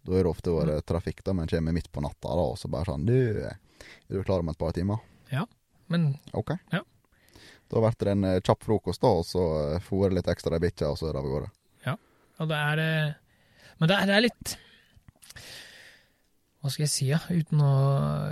[0.04, 2.70] da er det ofte vært trafikk, da, men kommer midt på natta, da, og så
[2.72, 3.56] bare sånn Du, er
[4.10, 5.02] du klar om et par timer?
[5.32, 5.46] Ja,
[5.92, 6.56] Men OK.
[6.74, 6.84] Ja.
[7.70, 9.44] Da blir det en eh, kjapp frokost, da, og så
[9.86, 11.52] fôre litt ekstra i bikkja, og så er det av gårde.
[12.42, 13.12] Og det er eh,
[13.84, 14.52] Men det er, det er litt
[16.64, 17.18] Hva skal jeg si, ja?
[17.34, 17.72] Uten å,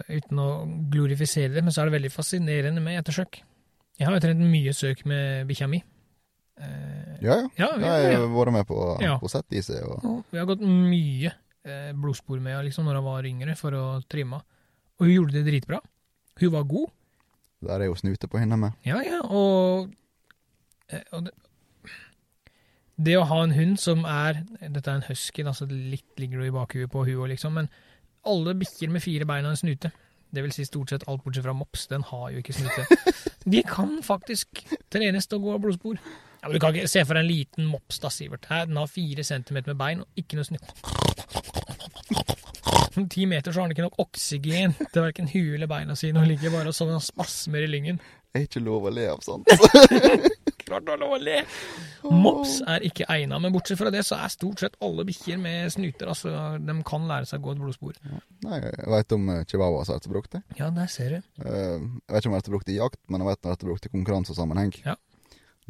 [0.08, 0.47] uten å
[0.93, 3.41] glorifisere det, men så er det veldig fascinerende med ettersøk.
[3.99, 5.82] Jeg har jo trent mye søk med bikkja mi.
[6.62, 7.49] Eh, Ja ja.
[7.60, 9.18] ja, vi, Jeg har vært med på, Ja.
[9.20, 9.84] på sett i seg.
[9.84, 11.34] Og, vi har gått mye
[11.68, 14.47] eh, blodspor med henne liksom, når hun var yngre, for å trimme henne.
[15.02, 15.82] Og hun gjorde det dritbra.
[16.39, 16.89] Hun var god.
[17.68, 18.80] der er jo snute på henne med.
[18.88, 19.91] Ja, ja, og,
[20.88, 21.36] eh, og det,
[22.98, 26.52] det å ha en hund som er Dette er en husky, altså litt ligger det
[26.52, 27.56] i bakhuet på hun òg, liksom.
[27.58, 27.70] Men
[28.28, 29.92] alle bikkjer med fire bein og en snute,
[30.32, 32.86] det vil si stort sett alt bortsett fra mops, den har jo ikke snute.
[33.52, 34.62] De kan faktisk
[34.94, 35.98] trenes til å gå av blodspor.
[36.42, 38.48] Ja, men Du kan ikke se for deg en liten mops, da, Sivert.
[38.50, 40.70] Her, den har fire centimeter med bein og ikke noe snute.
[42.92, 46.22] Om ti meter så har den ikke nok oksygen til verken huet eller beina sine,
[46.22, 48.02] og ligger bare sånn og spasmer i lyngen.
[48.36, 49.50] Er ikke lov å le av sånt.
[50.72, 51.41] Klart å lov å le!
[52.11, 55.69] Mops er ikke egna, men bortsett fra det så er stort sett alle bikkjer med
[55.76, 56.09] snuter.
[56.13, 56.32] altså,
[56.63, 57.99] De kan lære seg å gå et blodspor.
[58.47, 60.43] Nei, jeg veit om chihuahua chihuahuas har vært brukt det.
[60.57, 61.22] Ja, der ser du.
[61.45, 63.49] Eh, jeg vet ikke om det har vært brukt i jakt, men jeg vet det
[63.51, 64.74] har vært brukt i konkurransesammenheng.
[64.86, 64.95] Ja.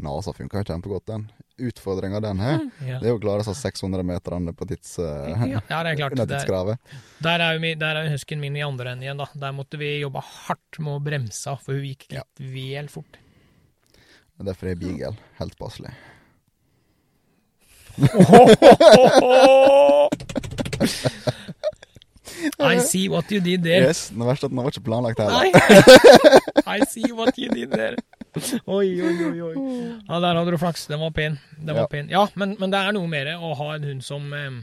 [0.02, 1.26] NASA funka kjempegodt, den.
[1.62, 2.98] Utfordringa den her, Ja.
[3.04, 6.16] det er å klare seg 600 meterne på tids, uh, Ja, ja, det er klart.
[6.32, 6.80] tidskravet.
[7.22, 9.28] der er jo mi- der er jo husken min i andre enden igjen, da.
[9.36, 13.20] Der måtte vi jobbe hardt med å bremse, for hun gikk litt vel fort.
[14.46, 15.92] Derfor er beagle helt passelig.
[22.60, 23.88] I see what you did there.
[23.88, 25.44] Yes, Det verste er at den var ikke planlagt heller.
[26.66, 27.98] I see what you did there.
[28.66, 29.42] Oi, oi, oi.
[29.42, 29.56] oi.
[30.08, 30.86] Ja, der hadde du flaks.
[30.90, 31.38] Den var pen.
[31.60, 31.88] Den var Ja.
[31.92, 32.10] pen.
[32.10, 34.62] Ja, men, men det er noe mer å ha en hund som eh,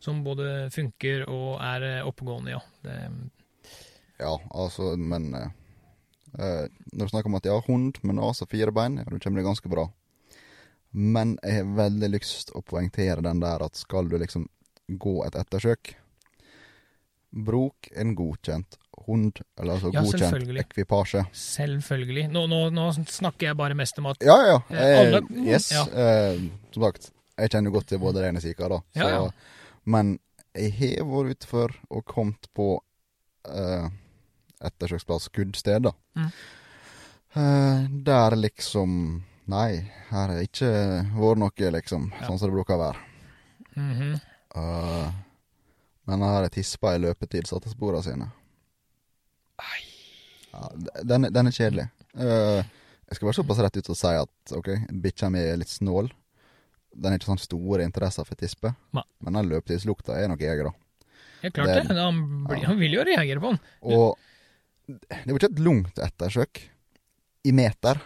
[0.00, 2.60] som både funker og er eh, oppegående, ja.
[2.84, 2.94] Det,
[4.20, 5.30] Ja, altså, men
[6.38, 9.04] eh, Når du snakker om at jeg har hund med nese og fire bein, ja,
[9.04, 9.88] da kommer det ganske bra.
[10.92, 14.48] Men jeg har veldig lyst å poengtere den der at skal du liksom
[14.98, 15.94] gå et ettersøk
[17.30, 18.74] Bruk en godkjent
[19.06, 21.20] hund, eller altså Ja, godkjent ekvipasje.
[21.32, 22.24] selvfølgelig.
[22.34, 24.56] Nå, nå, nå snakker jeg bare mest om at Ja, ja.
[24.68, 25.70] Eh, Eh, alle- yes.
[25.70, 25.84] ja.
[25.86, 26.40] Eh,
[26.74, 28.80] som sagt, jeg kjenner godt til både det ene sika, da.
[28.96, 29.30] Ja, ja.
[29.86, 30.18] Men
[30.56, 32.80] jeg har vært utfor og kommet på
[33.48, 33.88] eh,
[34.64, 35.92] ettersøksplass skuddsted, da.
[36.16, 36.30] Mm.
[37.34, 39.80] Eh, der liksom Nei,
[40.12, 40.68] her har ikke
[41.16, 42.26] vært noe, liksom, Ja.
[42.28, 42.98] sånn som det bruker å være.
[43.76, 44.20] Mm -hmm.
[44.56, 45.12] uh,
[46.06, 48.30] men her har tispa i løpetid, satte sporene sine.
[50.52, 50.70] Ja,
[51.02, 51.88] den, den er kjedelig.
[52.14, 52.62] Uh,
[53.08, 54.68] jeg skal være såpass rett ut og si at ok,
[55.02, 56.10] bikkja mi er litt snål.
[56.94, 59.02] Den er ikke sånn store interesser for tispe, Ma.
[59.20, 60.72] men den løpetidslukta er nok jeger, da.
[61.42, 61.88] Ja, klart det.
[61.88, 62.66] Det- Han, blir, ja.
[62.68, 63.60] han vil jo reagere på den.
[63.82, 64.18] Og
[64.98, 66.60] det var ikke et langt ettersøk
[67.44, 68.00] i meter.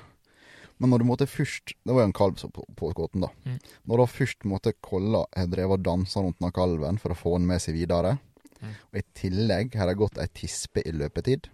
[0.78, 3.28] Men når du måtte først Det var jo en kalv som på, på skåten, da.
[3.47, 3.59] Mm.
[3.87, 7.37] Når du først måtte kolla har drevet og dansa rundt den kalven for å få
[7.39, 8.18] den med seg videre,
[8.64, 8.70] Mm.
[8.93, 11.49] og i tillegg har det gått ei tispe i løpetid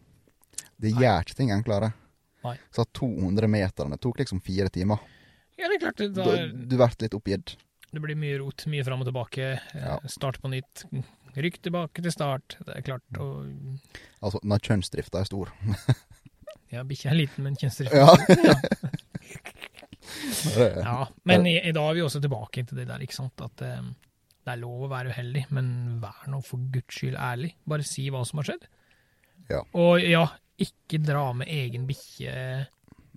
[0.78, 1.00] Det Nei.
[1.02, 1.88] gjør ikke ting enklere.
[2.44, 2.52] Nei.
[2.70, 5.00] Så at 200 meterne tok liksom fire timer.
[5.58, 5.96] Ja, det er klart.
[5.96, 7.56] Det, Da, da, du blir litt oppgitt.
[7.92, 9.38] det blir mye rot, mye fram og tilbake.
[9.58, 9.98] eh, Ja.
[10.06, 10.84] Start på nytt.
[11.36, 12.56] Rykk tilbake til start.
[12.66, 13.20] Det er klart.
[13.20, 13.28] å
[14.20, 15.52] Altså, når kjønnsdrifta er stor.
[16.74, 18.10] ja, bikkja er liten, men kjønnsdrift Ja.
[18.44, 18.56] ja.
[20.58, 21.06] Ja.
[21.28, 23.40] Men i, i dag er vi også tilbake til det der, ikke sant.
[23.44, 23.82] At eh,
[24.42, 25.70] det er lov å være uheldig, men
[26.02, 27.52] vær nå for guds skyld ærlig.
[27.68, 28.66] Bare si hva som har skjedd.
[29.50, 29.62] Ja.
[29.78, 30.24] Og ja,
[30.60, 32.34] ikke dra med egen bikkje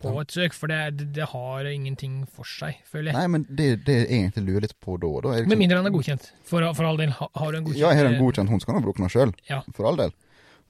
[0.04, 3.18] på et søk, for det, det, har ingenting for seg, føler jeg.
[3.18, 5.82] Nei, men det, det er egentlig lurer litt på da, da er Med liksom, mindre
[5.82, 6.30] han er godkjent.
[6.49, 8.80] For, for all del, har du en godkjent Ja, har en godkjent hund, så kan
[8.80, 9.34] du bruke den sjøl.
[9.49, 9.64] Ja.
[9.74, 10.16] For all del.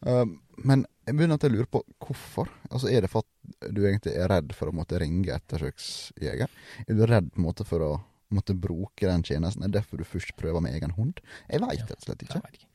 [0.03, 0.25] Uh,
[0.63, 2.51] men jeg begynner til å lure på hvorfor.
[2.69, 6.51] Altså, Er det for at du egentlig er redd for å måtte ringe ettersøksjeger?
[6.87, 7.93] Er du redd på en måte for å
[8.33, 9.63] måtte bruke den tjenesten?
[9.63, 11.19] Er det derfor du først prøver med egen hund?
[11.49, 12.43] Jeg veit rett og slett ikke.
[12.53, 12.69] ikke.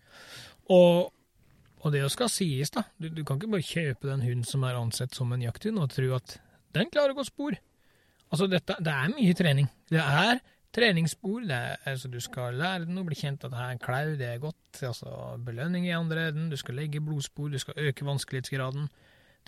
[0.74, 1.08] Og,
[1.80, 2.84] og det skal sies, da.
[3.00, 5.92] Du, du kan ikke bare kjøpe den hunden som er ansett som en jakthund, og
[5.94, 6.36] tro at
[6.76, 7.56] den klarer å gå spor.
[8.28, 9.68] Altså, dette, det er mye trening.
[9.88, 10.40] Det er
[10.74, 11.40] treningsspor.
[11.48, 14.14] Det er, altså, du skal lære den å bli kjent at det er en klau,
[14.20, 14.82] det er godt.
[14.82, 15.12] Altså,
[15.44, 16.50] belønning i andre enden.
[16.52, 18.90] Du skal legge blodspor, du skal øke vanskelighetsgraden.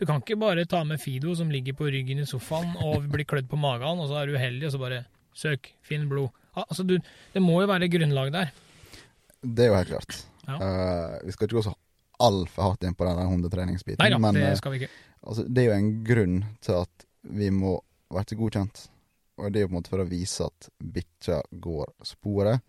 [0.00, 3.26] Du kan ikke bare ta med Fido som ligger på ryggen i sofaen og blir
[3.28, 5.02] klødd på magen, og så er du uheldig, og så bare
[5.36, 6.32] søk, finn blod.
[6.56, 6.96] Altså, du,
[7.34, 8.54] det må jo være grunnlag der.
[9.44, 10.16] Det er jo helt klart.
[10.48, 10.56] Ja.
[10.56, 11.74] Uh, vi skal ikke gå så
[12.20, 14.90] altfor hardt inn på den hundetreningsbiten, Nei da, men det uh, skal vi ikke.
[15.20, 17.76] altså, det er jo en grunn til at vi må
[18.10, 18.86] bli godkjent.
[19.40, 22.60] Og det er jo på en måte for å vise at bikkja går sporet,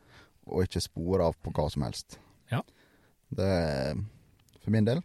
[0.48, 2.18] og ikke sporer av på hva som helst.
[2.52, 2.62] Ja.
[3.32, 4.00] Det er
[4.62, 5.02] For min del,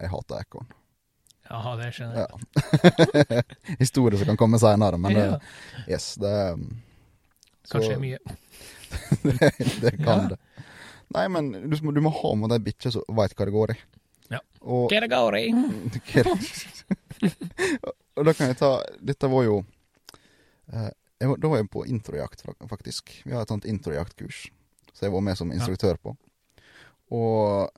[0.00, 0.68] jeg hater ekorn.
[1.46, 2.30] Jaha, det skjønner jeg.
[2.32, 3.42] Ja.
[3.82, 5.26] Historie som kan komme seinere, men det,
[5.86, 6.64] yes, det um,
[7.62, 8.18] så- Kanskje mye.
[9.22, 10.28] det, det kan Ja.
[10.32, 10.38] det.
[11.14, 13.78] Nei, men du, du må ha med deg bikkja som veit hva det går i.
[14.32, 14.40] Ja.
[14.66, 15.44] Og, det går gory.
[18.16, 19.60] og da kan jeg ta Dette var jo
[20.72, 20.90] eh,
[21.20, 23.14] jeg Da var jeg på introjakt, faktisk.
[23.24, 24.46] Vi har et sånt introjaktkurs,
[24.92, 26.12] så jeg var med som instruktør på.
[27.16, 27.70] Og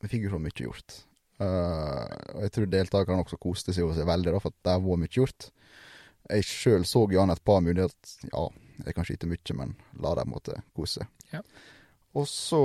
[0.00, 0.96] vi fikk jo så mye gjort.
[1.38, 5.12] Uh, og jeg tror deltakerne også koste seg, seg veldig, da, for det var mye
[5.12, 5.50] gjort.
[6.28, 8.14] Jeg sjøl så an et par muligheter.
[8.32, 8.46] Ja,
[8.86, 11.12] jeg kan skyte mye, men la dem måtte kose seg.
[11.34, 11.44] Ja.
[12.16, 12.62] Og så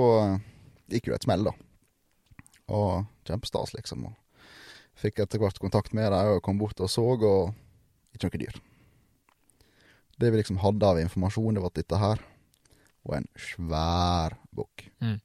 [0.88, 1.54] gikk jo det et smell, da.
[2.72, 4.08] Og kjempestas, liksom.
[4.08, 4.16] Og
[5.00, 8.58] fikk etter hvert kontakt med dem og kom bort og så, og ikke noe dyr.
[10.20, 12.22] Det vi liksom hadde av informasjon, det var at dette her
[13.04, 14.86] var en svær bukk.
[15.02, 15.16] Mm.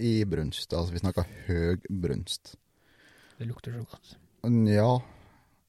[0.00, 0.70] I brunst.
[0.72, 2.54] Altså, vi snakker høgbrunst.
[3.40, 4.14] Det lukter så godt.
[4.70, 4.92] Ja.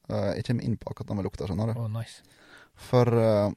[0.08, 1.82] eh, jeg kommer inn på akkurat den med lukta, skjønner du.
[1.82, 2.22] Oh, nice.
[2.88, 3.50] For uh,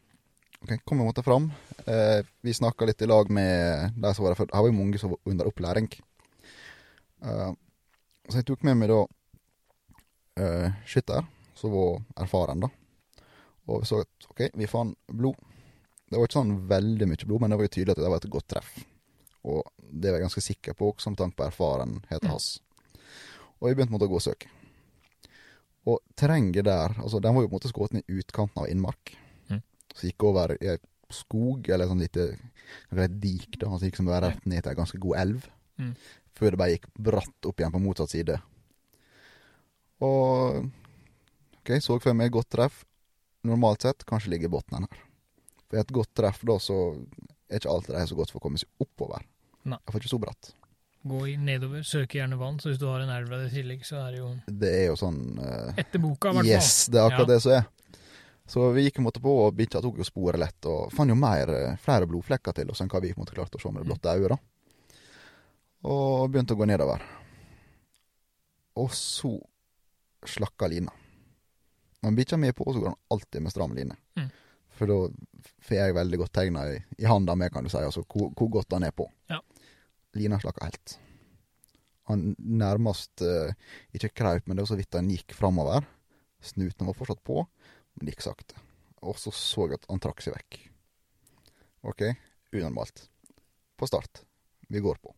[0.66, 1.44] Ok, kom jeg måtte fram.
[1.86, 4.48] Eh, vi snakka litt i lag med de som var der før.
[4.50, 5.86] Her var jo mange som var under opplæring.
[7.22, 7.52] Eh,
[8.26, 9.04] så jeg tok med meg da
[10.86, 11.26] skytter,
[11.56, 12.72] som var erfaren, da.
[13.72, 15.38] Og vi så at ok, vi fant blod.
[16.06, 18.22] Det var ikke sånn veldig mye blod, men det var jo tydelig at det var
[18.22, 18.74] et godt treff.
[19.46, 22.50] Og det var jeg ganske sikker på, også med tanke på erfarenheten hans.
[23.60, 24.52] Og vi begynte å gå og søke.
[25.86, 29.14] Og terrenget der, altså den var jo på en måte skutt i utkanten av innmark.
[29.52, 29.62] Mm.
[29.94, 33.70] Så gikk over i et skog, eller sånn lite et dik, da.
[33.70, 35.46] Altså gikk som rett ned til ei ganske god elv.
[35.82, 35.94] Mm.
[36.36, 38.40] Før det bare gikk bratt opp igjen på motsatt side.
[40.04, 40.66] Og
[41.62, 42.84] OK, så for meg et godt treff.
[43.46, 45.02] Normalt sett kanskje ligger bunnen her.
[45.70, 46.78] For i et godt treff da, så
[47.50, 49.24] er ikke alltid de så godt for å komme seg oppover.
[49.66, 49.78] Nei.
[49.80, 50.52] Iallfall ikke så bratt.
[51.06, 54.00] Gå i nedover, søke gjerne vann, så hvis du har en elv i tillegg, så
[54.02, 56.54] er det jo Det er jo sånn uh, etter boka, i hvert fall.
[56.56, 57.34] Yes, det er akkurat Ja.
[57.36, 57.68] det som er.
[58.50, 61.18] Så vi gikk en måte på, og bikkja tok jo sporet lett, og fant jo
[61.18, 63.72] mer, eh, flere blodflekker til oss enn hva vi på en måte klarte å se
[63.74, 64.34] med det blotte øyet.
[64.34, 64.38] da.
[65.90, 67.02] Og begynte å gå nedover.
[68.82, 69.32] Og så
[70.32, 70.94] slakka lina.
[72.04, 73.96] Når bikkja mi er på, så går han alltid med stram line.
[74.20, 74.28] Mm.
[74.76, 75.00] For da
[75.66, 78.52] får jeg veldig godt tegna i, i handa med, kan du si, altså hvor, hvor
[78.60, 79.08] godt han er på.
[79.32, 79.40] Ja.
[80.20, 80.98] Lina slakka helt.
[82.12, 83.56] Han nærmest eh,
[83.98, 85.88] ikke kraup, men det var så vidt han gikk framover.
[86.46, 87.42] Snuten var fortsatt på,
[87.98, 88.60] men gikk sakte.
[89.06, 90.60] Og så så jeg at han trakk seg vekk.
[91.90, 92.06] OK,
[92.54, 93.08] unormalt.
[93.78, 94.22] På start.
[94.70, 95.14] Vi går på.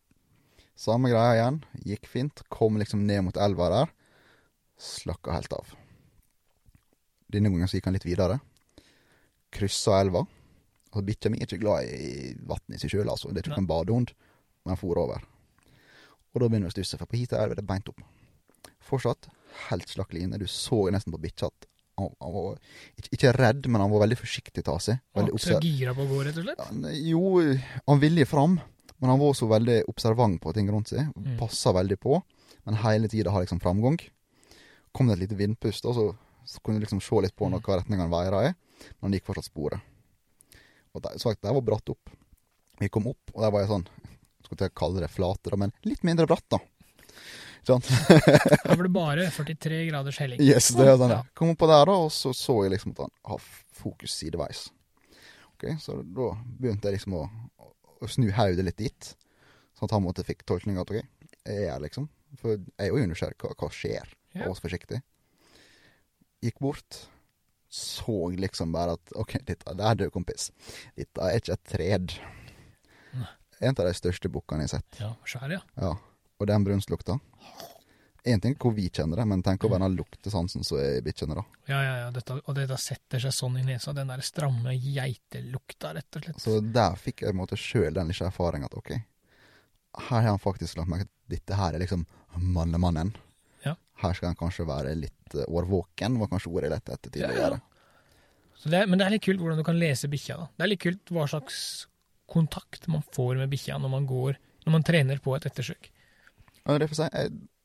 [0.77, 1.59] Samme greia igjen.
[1.87, 2.43] Gikk fint.
[2.53, 3.93] Kom liksom ned mot elva der.
[4.77, 5.71] Slakka helt av.
[7.31, 8.39] Denne gangen så gikk han litt videre.
[9.53, 10.21] Kryssa elva.
[10.95, 13.31] Og bikkja mi er ikke glad i vann i seg sjøl, altså.
[13.33, 14.13] Det er ikke en badehund,
[14.63, 15.25] men han for over.
[16.33, 17.99] Og da begynner vi å stusse, for på hit er det beint opp.
[18.87, 19.27] Fortsatt
[19.67, 20.37] helt slakk line.
[20.39, 21.67] Du så nesten på bikkja at
[21.97, 22.57] han, han var
[22.99, 24.99] ikke, ikke redd, men han var veldig forsiktig til å ta seg.
[25.17, 26.65] Veldig Var så obser- gira på å gå, rett og slett.
[26.69, 27.23] han, jo,
[27.89, 28.59] han ville fram,
[29.01, 31.09] men han var også veldig observant på ting rundt seg.
[31.17, 31.33] Mm.
[31.41, 32.21] Passa veldig på,
[32.69, 33.97] men hele tida har liksom framgang.
[34.97, 36.05] Kom det et lite vindpust, og så,
[36.49, 38.53] så kunne du liksom se litt på noe hva retning han veira i,
[38.97, 39.83] men han gikk fortsatt sporet.
[40.97, 42.09] Og det, sagt, det var bratt opp.
[42.81, 43.87] Vi kom opp, og der var jeg sånn
[44.45, 46.59] Skulle til å kalle det flate, men litt mindre bratt, da.
[47.67, 47.83] Sånn.
[48.63, 50.41] Da var det bare 43 graders helling.
[50.43, 51.11] Yes, det er sånn.
[51.11, 51.21] Ja.
[51.35, 53.43] Kom oppå der, da, og så så jeg liksom at han har
[53.81, 54.67] fokus sideveis.
[55.57, 56.29] Ok, Så da
[56.61, 57.25] begynte jeg liksom å,
[57.99, 59.09] å snu hodet litt dit,
[59.75, 62.07] sånn at han måtte fikk tolkninga at OK, jeg er her, liksom.
[62.39, 63.37] For jeg er jo nysgjerrig.
[63.41, 64.16] Hva, hva skjer?
[64.37, 64.47] Ja.
[64.49, 65.01] Jeg forsiktig.
[66.45, 67.03] Gikk bort.
[67.69, 70.51] Så liksom bare at OK, dette der, du kompis.
[70.95, 72.13] Dette er ikke et tred.
[73.17, 73.27] Nei.
[73.59, 75.01] En av de største bukkene jeg har sett.
[75.01, 75.59] Ja, skjær, ja.
[75.81, 75.95] Ja,
[76.39, 77.17] og den brunstlukta.
[78.27, 79.67] Én ting hvor vi kjenner det, men tenk Mm.
[79.69, 81.43] over den luktesansen som er bikkjene, da.
[81.67, 82.07] Ja, ja, ja.
[82.11, 83.93] Dette, og dette setter seg sånn i nesa.
[83.95, 86.41] Den der stramme geitelukta, rett og slett.
[86.43, 90.27] Så der fikk jeg på en måte sjøl den lille erfaringa at OK, her har
[90.27, 92.05] han faktisk lagt merke til dette her er liksom
[92.37, 93.13] mannemannen.
[93.97, 94.07] Ja.
[94.07, 97.59] Her skal en kanskje være litt eh, årvåken, var kanskje ordet jeg lette etter tidligere.
[98.57, 100.37] Så det, er- men det er litt kult hvordan du kan lese bikkja.
[100.37, 100.47] da.
[100.57, 101.87] Det er litt kult hva slags
[102.27, 105.89] kontakt man får med bikkja når man går, når man trener på et ettersøk.
[106.67, 107.07] Ja, det, si,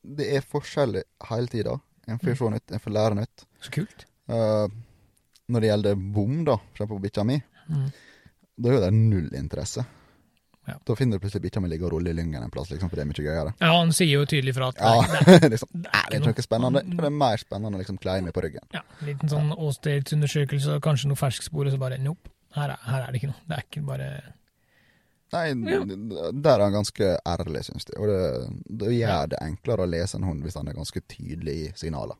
[0.04, 1.78] det er forskjellig hele tida.
[2.08, 2.36] En får Mm.
[2.38, 3.44] se nytt, en får lære nytt.
[3.60, 4.04] Så kult.
[4.28, 4.68] Uh,
[5.48, 7.90] når det gjelder bom, da, for eksempel på bikkja mi, Mm.
[8.58, 9.84] da er det null interesse.
[10.68, 10.76] Ja.
[10.86, 12.94] Da finner du plutselig bikkja mi ligge og rulle i lyngen en plass, liksom, for
[13.00, 13.54] det er mye gøyere.
[13.58, 14.92] Ja, han sier jo tydelig fra at Ja,
[15.42, 16.82] det, liksom, det er ikke noe spennende.
[16.86, 18.62] Det er mer spennende å liksom kleie meg på ryggen.
[18.76, 22.30] ja, en liten sånn åstedsundersøkelse og kanskje noe ferskspor, og så bare nope.
[22.54, 23.42] Her er, her er det ikke noe.
[23.48, 24.08] Det er ikke bare
[25.32, 25.78] Nei, Ja.
[26.44, 27.96] der er han ganske ærlig, syns jeg.
[27.98, 31.54] Og det, det gjør det enklere å lese en hund hvis han er ganske tydelig
[31.62, 32.18] i signaler.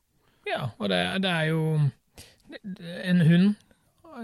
[0.49, 1.61] Ja, og det, det er jo
[3.05, 3.53] En hund,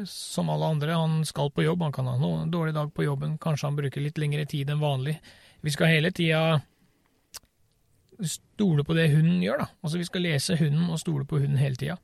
[0.09, 1.83] som alle andre, han skal på jobb.
[1.83, 3.39] Han kan ha en dårlig dag på jobben.
[3.43, 5.19] Kanskje han bruker litt lengre tid enn vanlig.
[5.65, 6.61] Vi skal hele tida
[8.27, 9.69] stole på det hunden gjør, da.
[9.83, 11.99] Altså, vi skal lese hunden og stole på hunden hele tida.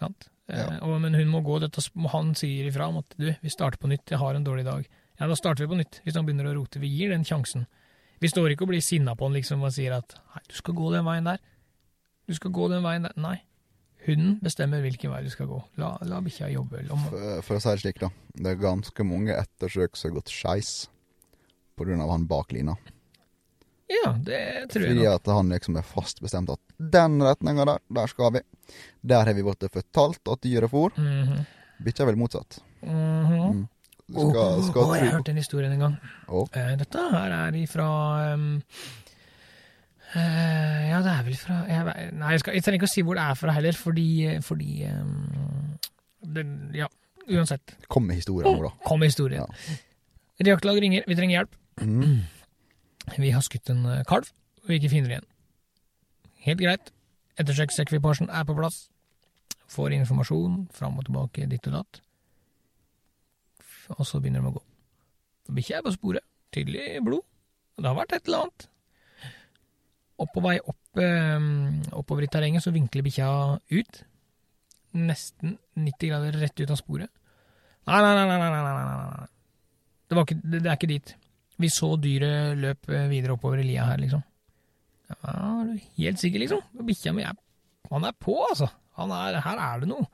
[0.00, 0.28] Sant?
[0.48, 0.68] Ja.
[0.76, 1.80] Eh, men hun må gå dette
[2.12, 4.84] Han sier ifra om at du, vi starter på nytt, jeg har en dårlig dag.
[5.20, 6.82] Ja, da starter vi på nytt, hvis han begynner å rote.
[6.82, 7.68] Vi gir den sjansen.
[8.20, 10.76] Vi står ikke og blir sinna på han liksom og sier at nei, du skal
[10.76, 11.42] gå den veien der.
[12.24, 13.14] Du skal gå den veien der.
[13.20, 13.38] Nei.
[14.04, 15.60] Hunden bestemmer hvilken vei du skal gå.
[15.80, 16.82] La, la bikkja jobbe.
[16.88, 18.10] For, for å si det slik, da.
[18.36, 20.74] Det er ganske mange ettersøk som har gått skeis
[21.80, 22.76] av han bak lina.
[23.90, 27.80] ja, det tror jeg Fordi at han liksom er fast bestemt at den retninga der,
[27.88, 28.44] der skal vi.
[29.02, 30.94] Der har vi blitt fortalt at dyret for.
[30.96, 31.46] Mhm.
[31.84, 32.60] Bikkja er vel motsatt.
[32.82, 33.52] -hmm.
[33.52, 33.68] Mm.
[34.12, 35.96] Skal, skal Åh, jeg har hørte en historie en gang.
[36.28, 36.46] Oh.
[36.52, 38.62] Dette her er ifra um,
[40.20, 43.04] eh, Ja, det er vel fra jeg, Nei, jeg, skal, jeg trenger ikke å si
[43.06, 44.06] hvor det er fra heller, fordi,
[44.46, 45.74] fordi um,
[46.36, 46.44] det,
[46.78, 46.88] Ja,
[47.28, 47.74] uansett.
[47.88, 48.72] kom med historien nå, da.
[48.86, 49.50] Kom med historien.
[50.44, 51.54] Jaktlag ringer, vi trenger hjelp.
[51.82, 52.24] Mm.
[53.20, 54.30] Vi har skutt en eh, kalv,
[54.62, 55.26] og vi ikke finner igjen.
[56.46, 56.86] Helt greit.
[57.36, 58.86] Ettersøksekvipasjen er på plass.
[59.68, 62.00] Får informasjon fram og tilbake, ditt og datt.
[63.98, 64.62] Og så begynner de å gå.
[65.58, 66.24] Bikkja er på sporet.
[66.56, 67.26] Tydelig blod.
[67.76, 68.66] Det har vært et eller annet.
[70.22, 71.00] Og på vei opp,
[71.98, 73.28] oppover i terrenget så vinkler bikkja
[73.74, 74.02] ut.
[74.94, 77.10] Nesten 90 grader rett ut av sporet.
[77.88, 79.26] Nei, nei, nei, nei, nei,
[80.08, 81.14] Det, var ikke, det, er ikke dit.
[81.60, 84.22] Vi så dyret løp videre oppover i lia her, liksom.
[85.10, 86.62] Ja, er du helt sikker, liksom?
[86.86, 87.36] Bikkja mi er
[87.90, 88.70] Han er på, altså.
[89.00, 90.06] Han er Her er det noe.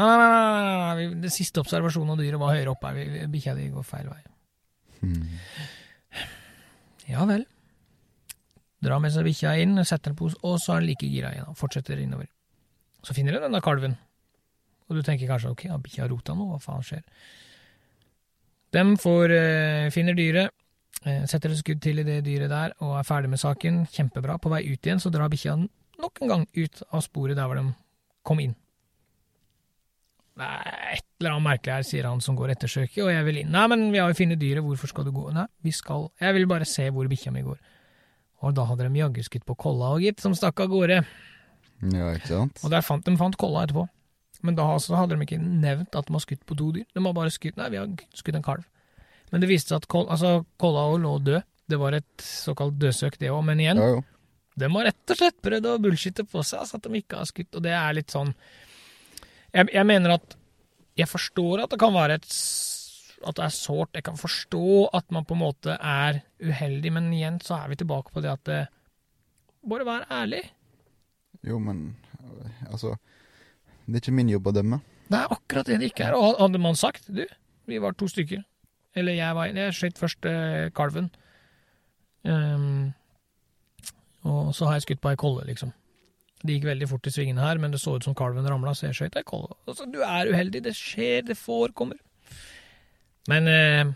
[0.00, 3.26] Nei, nei, nei, nei, Den siste observasjonen av dyret var høyere oppe her.
[3.32, 4.22] Bikkja di går feil vei.
[7.10, 7.46] Ja vel.
[8.82, 11.50] Drar med seg bikkja inn, setter den på, og så er den like gira igjen.
[11.52, 12.26] og Fortsetter innover.
[13.06, 13.94] Så finner den denne kalven.
[14.88, 17.04] Og du tenker kanskje ok, har bikkja rota noe, hva faen skjer?
[18.74, 20.50] Dem får, eh, finner dyret,
[21.04, 23.86] eh, setter et skudd til i det dyret der, og er ferdig med saken.
[23.86, 24.40] Kjempebra.
[24.40, 25.56] På vei ut igjen så drar bikkja
[26.02, 27.74] nok en gang ut av sporet der hvor de
[28.24, 28.56] kom inn.
[30.40, 33.52] Er et eller annet merkelig her, sier han som går ettersøket, og jeg vil inn.
[33.52, 35.30] Nei, men vi har jo funnet dyret, hvorfor skal du gå?
[35.32, 37.58] Nei, vi skal Jeg vil bare se hvor bikkja mi går.
[38.42, 41.00] Og da hadde de jaggu skutt på kolla og gitt, som stakk av gårde.
[41.92, 42.60] Ja, ikke sant?
[42.64, 43.86] Og der fant de fant kolla etterpå.
[44.42, 46.86] Men da altså hadde de ikke nevnt at de har skutt på to dyr.
[46.94, 48.64] De har bare skutt Nei, vi har skutt en kalv.
[49.30, 51.44] Men det viste seg at kol, altså, kolla lå død.
[51.70, 53.44] Det var et såkalt dødsøk, det òg.
[53.46, 54.02] Men igjen, Ja, jo.
[54.58, 57.30] de har rett og slett prøvd å bullshitte på seg altså, at de ikke har
[57.30, 58.34] skutt, og det er litt sånn
[59.54, 60.34] Jeg, jeg mener at
[60.98, 62.26] Jeg forstår at det kan være et
[63.26, 63.92] At det er sårt.
[63.94, 67.80] Jeg kan forstå at man på en måte er uheldig, men igjen så er vi
[67.82, 68.62] tilbake på det at det,
[69.62, 70.42] Bare vær ærlig.
[71.46, 71.96] Jo, men
[72.66, 72.96] altså
[73.86, 74.78] Det er ikke min jobb å dømme.
[75.06, 76.16] Det er akkurat det det ikke er.
[76.18, 77.22] Og hadde man sagt Du,
[77.70, 78.42] vi var to stykker.
[78.94, 81.10] Eller jeg var Jeg skjøt først eh, kalven.
[82.24, 82.92] Um,
[84.22, 85.72] og så har jeg skutt på ei kolle, liksom.
[86.42, 88.88] Det gikk veldig fort i svingene her, men det så ut som kalven ramla, så
[88.88, 89.54] jeg skjøt ei kolle.
[89.70, 90.62] Altså, du er uheldig.
[90.64, 91.22] Det skjer.
[91.26, 91.98] Det forekommer.
[93.30, 93.92] Men eh,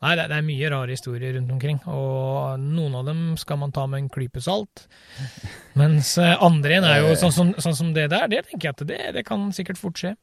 [0.00, 3.82] Nei, det, er mye rare historier rundt omkring, og noen av dem skal man ta
[3.84, 4.86] med en klype salt.
[5.80, 8.76] Mens eh, andre igjen er jo sånn som, sånn som det der, det tenker jeg
[8.78, 10.14] at det, det kan sikkert fort skje.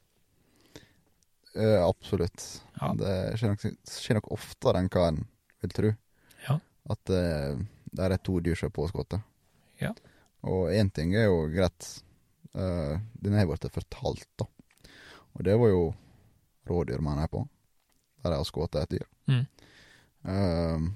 [1.54, 2.42] Eh, absolutt.
[2.80, 2.90] Ja.
[2.98, 5.22] Det skjer nok, skjer nok oftere enn hva en
[5.62, 5.92] vil tro.
[6.48, 6.58] Ja.
[6.96, 7.62] At eh,
[7.94, 9.20] det er to dyr som er påskutt.
[9.84, 9.94] Ja.
[10.50, 11.92] Og én ting er jo greit,
[12.58, 14.48] den har blitt fortalt, da.
[15.38, 15.82] Og det var jo
[16.66, 17.44] rådyr man er på,
[18.24, 19.08] der jeg har skutt et dyr.
[19.30, 19.44] Mm.
[20.28, 20.88] Uh,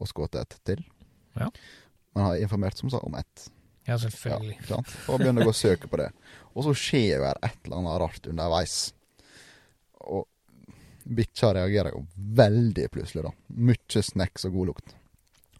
[0.00, 0.84] og skutt et til.
[1.38, 1.50] Ja.
[2.14, 3.48] Man har informert som sagt om ett.
[3.48, 3.54] Ja,
[3.84, 4.58] Ja, selvfølgelig.
[4.70, 4.78] Ja.
[5.12, 6.08] Og begynner å gå og søke på det.
[6.54, 8.76] Og så skjer jo her et eller annet rart underveis.
[10.08, 10.24] Og
[11.04, 12.04] bikkja reagerer jo
[12.40, 13.34] veldig plutselig, da.
[13.68, 14.94] Mye snacks og god lukt.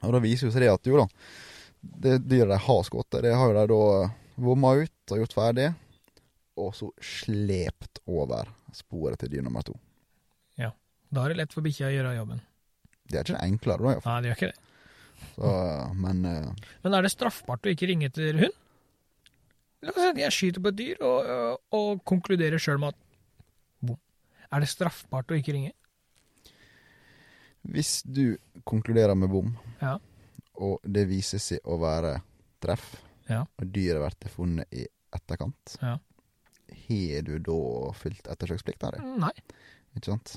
[0.05, 1.07] Og da viser jo seg det at jo da,
[1.81, 3.83] det dyret de har skutt, det har jo de da
[4.45, 5.69] vomma ut og gjort ferdig.
[6.61, 9.77] Og så slept over sporet til dyr nummer to.
[11.15, 12.41] Da er det lett for bikkja å gjøre jobben.
[13.11, 14.01] Det er ikke enklere, da.
[14.09, 14.61] Nei, det gjør ikke det.
[15.35, 15.51] Så,
[16.03, 16.69] men uh...
[16.85, 18.61] Men er det straffbart å ikke ringe etter hund?
[20.17, 23.01] Jeg skyter på et dyr og, og, og konkluderer sjøl med at
[23.85, 23.99] bom.
[24.49, 25.75] Er det straffbart å ikke ringe?
[27.65, 28.37] Hvis du
[28.69, 29.99] konkluderer med bom, Ja.
[30.61, 32.19] og det viser seg å være
[32.65, 32.97] treff,
[33.29, 33.45] Ja.
[33.59, 34.87] og dyret blir funnet i
[35.17, 35.99] etterkant, Ja.
[36.89, 39.05] har du da fylt ettersøksplikta di?
[39.21, 39.33] Nei.
[39.97, 40.37] Ikke sant?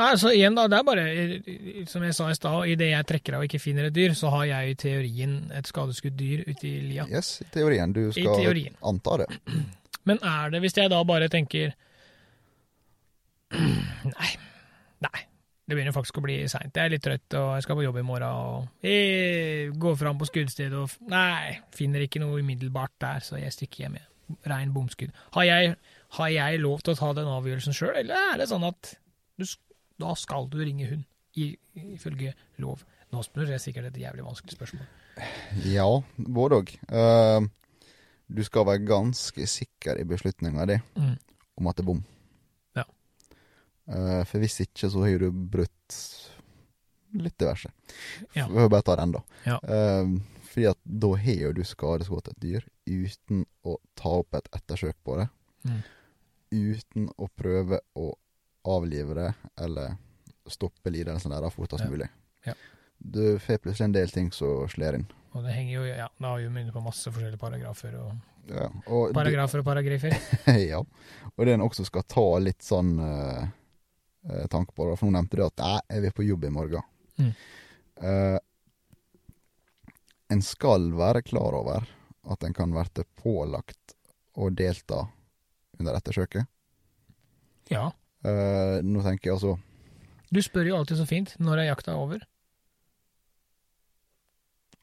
[0.00, 3.06] Nei, så igjen da, det er bare, eh, som jeg sa i stad, idet jeg
[3.10, 6.46] trekker av og ikke finner et dyr, så har jeg i teorien et skadeskutt dyr
[6.48, 7.04] ute i lia.
[7.10, 7.92] Yes, i teorien.
[7.92, 8.78] Du skal teorien.
[8.82, 9.28] anta det.
[10.08, 11.74] Men er det, hvis jeg da bare tenker
[14.14, 14.30] Nei.
[15.04, 15.20] Nei.
[15.70, 16.74] Det begynner faktisk å bli seint.
[16.74, 18.26] Jeg er litt trøtt, og jeg skal på jobb i morgen.
[18.26, 23.54] og jeg Går fram på skuddstedet og Nei, finner ikke noe umiddelbart der, så jeg
[23.54, 23.98] stikker hjem
[24.50, 25.12] rein bomskudd.
[25.36, 25.76] Har jeg,
[26.18, 28.92] har jeg lov til å ta den avgjørelsen sjøl, eller er det sånn at
[29.38, 29.58] du, s-
[30.00, 31.04] da skal du ringe hund,
[31.36, 32.82] ifølge lov?
[33.12, 34.86] Nå spør jeg sikkert et jævlig vanskelig spørsmål.
[35.66, 35.86] Ja,
[36.16, 36.70] både òg.
[38.30, 41.16] du skal være ganske sikker i beslutninga di Mm.
[41.58, 42.04] om at det er bom.
[42.76, 42.84] Ja.
[43.90, 45.96] Uh, for hvis ikke, så har du brutt
[47.12, 47.70] litt diverse.
[48.36, 48.46] Ja.
[48.46, 49.22] Vi får bare ta den, da.
[49.46, 49.58] Ja.
[49.64, 50.20] Uh,
[50.50, 54.96] fordi at da har jo du skadeskutt et dyr uten å ta opp et ettersøk
[55.04, 55.28] på det.
[55.66, 55.82] Mm.
[56.50, 58.12] Uten å prøve å
[58.64, 59.96] avlive det, eller
[60.50, 61.90] stoppe lidelsen deres fortest Ja.
[61.90, 62.08] mulig.
[62.44, 62.54] Ja.
[62.98, 65.06] Du får plutselig en del ting som slår inn.
[65.32, 68.12] Og det henger jo Ja, det har jo myndet på masse forskjellige paragrafer og
[68.50, 70.16] Ja, og Paragrafer og paragrafer.
[70.72, 70.80] ja.
[71.36, 75.44] Og det en også skal ta litt sånn eh, tanke på, for nå nevnte du
[75.46, 76.82] at jeg vi på jobb i morgen.
[77.20, 77.32] Mm.
[78.00, 78.38] Uh,
[80.32, 81.86] en skal være klar over
[82.30, 83.94] at en kan bli pålagt
[84.34, 85.04] å delta
[85.78, 86.46] under ettersøket.
[87.70, 87.90] Ja.
[88.24, 89.54] Eh, nå tenker jeg altså
[90.30, 92.20] Du spør jo alltid så fint når er jakta over.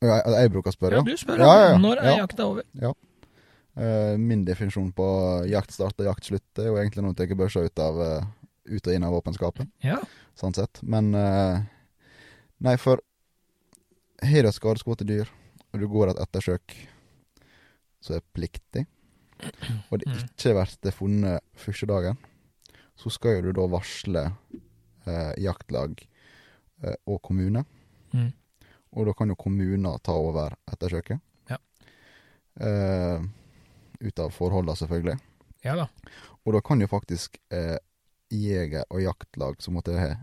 [0.01, 0.99] Jeg, jeg bruker å spørre.
[0.99, 1.77] Ja, du spør Ja, ja, ja.
[1.81, 2.17] når er Ja.
[2.25, 2.63] jakta over.
[3.77, 5.07] Eh, min definisjon på
[5.49, 8.25] jaktstart og jaktslutt er jo egentlig noe du tar børsa ut, av, uh,
[8.65, 9.69] ut og inn av våpenskapet.
[9.85, 9.99] Ja.
[10.37, 10.81] sånn sett.
[10.83, 11.11] Men
[12.59, 12.97] Nei, for
[14.21, 15.27] har du et skadeskutt dyr,
[15.73, 16.73] og du går et ettersøk
[18.01, 18.87] som er pliktig,
[19.91, 20.13] og det Mm.
[20.37, 22.17] ikke blir funnet første dagen,
[22.97, 24.23] så skal jo du da varsle
[25.05, 25.99] eh, jaktlag
[26.83, 27.63] eh, og kommune.
[28.13, 28.31] Mm.
[28.97, 31.19] Og da kan jo kommuner ta over ettersøket.
[31.51, 31.57] Ja.
[32.59, 33.21] Eh,
[33.99, 35.17] ut av forholdene, selvfølgelig.
[35.65, 35.87] Ja da.
[36.45, 37.77] Og da kan jo faktisk eh,
[38.33, 40.13] jeger og jaktlag som måtte ha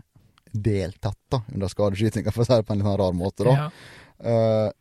[0.55, 3.55] deltatt da, under skadeskytinga, for å si det på en litt sånn rar måte, da.
[3.55, 3.69] Ja.
[4.31, 4.71] Eh,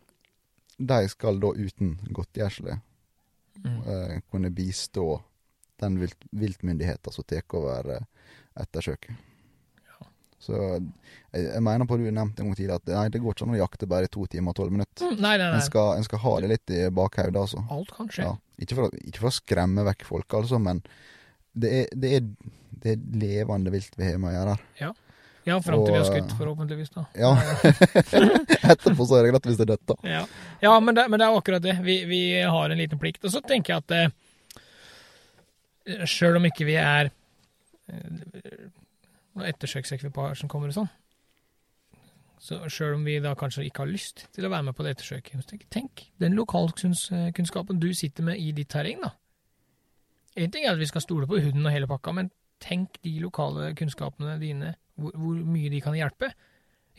[0.79, 2.81] de skal da uten godtgjørsle
[3.65, 3.77] Mm.
[3.87, 5.23] eh, kunne bistå
[5.83, 8.05] den vilt, viltmyndigheta som tar over eh,
[8.63, 9.15] ettersøket.
[9.89, 10.09] Ja.
[10.43, 13.49] Så jeg, jeg mener på du nevnte en gang tidligere at nei, det går ikke
[13.49, 15.11] an å jakte bare i to timer og tolv minutter.
[15.11, 17.65] Mm, Nei, nei, En skal, en skal ha det litt i bakhodet, altså.
[17.75, 18.29] Alt kan skje.
[18.29, 18.37] Ja.
[18.63, 20.85] Ikke, for ikke for å skremme vekk folk, altså, men
[21.55, 22.29] det er, det er,
[22.85, 24.95] det er levende vilt vi har med å gjøre her.
[25.45, 27.03] Ja, fram til vi har skutt, forhåpentligvis, da.
[27.21, 27.35] Ja.
[28.73, 29.97] Etterpå så er det greit hvis det er dødt, da.
[30.09, 30.23] Ja,
[30.65, 31.75] ja men, det, men det er akkurat det.
[31.85, 33.21] Vi, vi har en liten plikt.
[33.29, 34.15] Og så tenker jeg at eh,
[36.09, 38.69] sjøl om ikke vi er eh,
[39.35, 40.93] Når ettersøksekvipasjen kommer og sånn,
[42.45, 44.95] så sjøl om vi da kanskje ikke har lyst til å være med på det
[44.95, 49.15] ettersøket tenk, tenk den lokalkunnskapen du sitter med i ditt terreng, da.
[50.37, 52.31] En ting er at vi skal stole på hunden og hele pakka, men
[52.63, 56.31] tenk de lokale kunnskapene dine, hvor, hvor mye de kan hjelpe.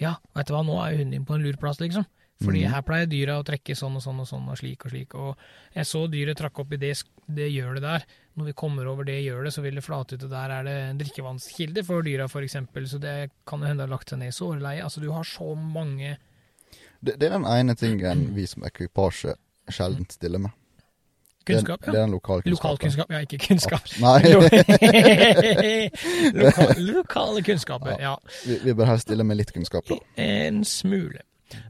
[0.01, 2.07] Ja, vet du hva, nå er hunden din på en lur plass, liksom.
[2.43, 2.71] Fordi mm.
[2.73, 5.15] her pleier dyra å trekke sånn og sånn og sånn og slik og slik.
[5.15, 6.91] Og jeg så dyret trakk opp i det,
[7.31, 8.05] det gjølet der.
[8.35, 10.75] Når vi kommer over det gjølet, så vil det flate ut, og der er det
[10.89, 12.89] en drikkevannskilde for dyra, eksempel.
[12.91, 13.15] Så det
[13.47, 14.83] kan hende det har lagt seg ned i såreleie.
[14.83, 16.17] Altså, du har så mange
[16.99, 19.35] Det, det er den ene tingen vi som ekvipasje
[19.71, 20.51] sjelden stiller med.
[21.45, 21.85] kunnskap.
[21.85, 21.91] ja.
[21.91, 22.51] det er den lokalkunnskapen.
[22.51, 23.83] Lokalkunnskap, ja, ikke kunnskap.
[24.01, 24.19] Nei,
[26.41, 28.17] Lokal, lokale kunnskaper, ja.
[28.47, 30.01] vi, vi bør helst stille med litt kunnskap, da.
[30.19, 31.21] En smule.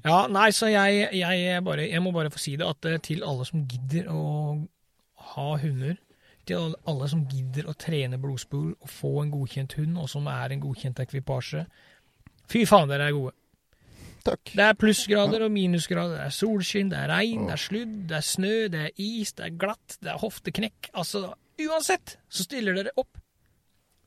[0.05, 3.23] Ja, nei, så jeg, jeg, bare, jeg må bare få si det, at eh, til
[3.27, 4.21] alle som gidder å
[5.35, 5.97] ha hunder,
[6.47, 10.53] til alle- som gidder å trene blodspor og få en godkjent hund, og som er
[10.55, 11.65] en godkjent ekvipasje,
[12.47, 13.33] fy faen, dere er gode.
[14.25, 14.53] Takk.
[14.57, 18.15] Det er plussgrader og minusgrader, det er solskinn, det er regn, det er sludd, det
[18.17, 20.89] er snø, det er is, det er glatt, det er hofteknekk.
[20.97, 21.27] Altså,
[21.61, 23.19] uansett så stiller dere opp.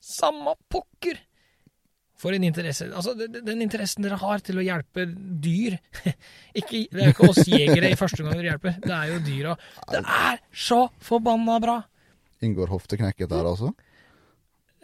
[0.03, 1.21] Samme pokker!
[2.19, 2.89] For en interesse.
[2.91, 5.77] Altså, den, interessen dere har til å hjelpe dyr
[6.59, 9.19] ikke, Det er jo ikke oss jegere i første gang dere hjelper, det er jo
[9.27, 9.53] dyra.
[9.93, 11.77] Det er så forbanna bra!
[12.43, 13.71] Inngår hofteknekket der, altså?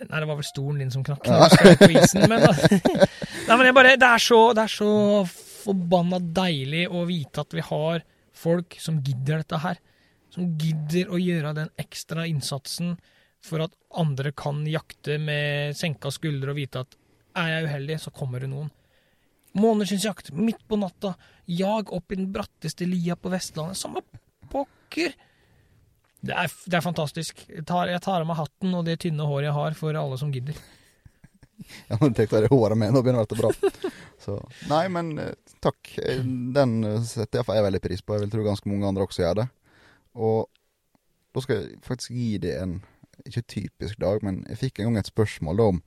[0.05, 1.47] Nei, det var vel stolen din som knakk Ja.
[1.79, 2.43] på isen, men.
[3.49, 4.89] Nei, men jeg bare, det er, så, det er så
[5.65, 8.03] forbanna deilig å vite at vi har
[8.35, 9.79] folk som gidder dette her.
[10.35, 12.97] Som gidder å gjøre den ekstra innsatsen
[13.45, 16.99] for at andre kan jakte med senka skuldre og vite at
[17.39, 18.71] er jeg uheldig, så kommer det noen.
[19.55, 21.15] Måneskinnsjakt midt på natta.
[21.47, 23.79] Jag opp i den bratteste lia på Vestlandet.
[23.79, 24.03] Samme
[24.51, 25.15] pokker!
[26.25, 27.45] Det er, det er fantastisk.
[27.51, 30.19] Jeg tar, jeg tar av meg hatten og det tynne håret jeg har, for alle
[30.21, 30.59] som gidder.
[31.87, 33.91] Ja, nå tenkte jeg det håret med, nå begynner det å bli bra.
[34.21, 34.35] Så,
[34.67, 35.93] nei, men eh, takk.
[36.03, 36.19] Eh,
[36.53, 38.17] Den eh, setter jeg, jeg veldig pris på.
[38.17, 39.45] Jeg vil tro ganske mange andre også gjør det.
[40.19, 40.49] Og
[41.31, 42.75] da skal jeg faktisk gi det en
[43.29, 45.81] ikke typisk dag, men jeg fikk en gang et spørsmål da om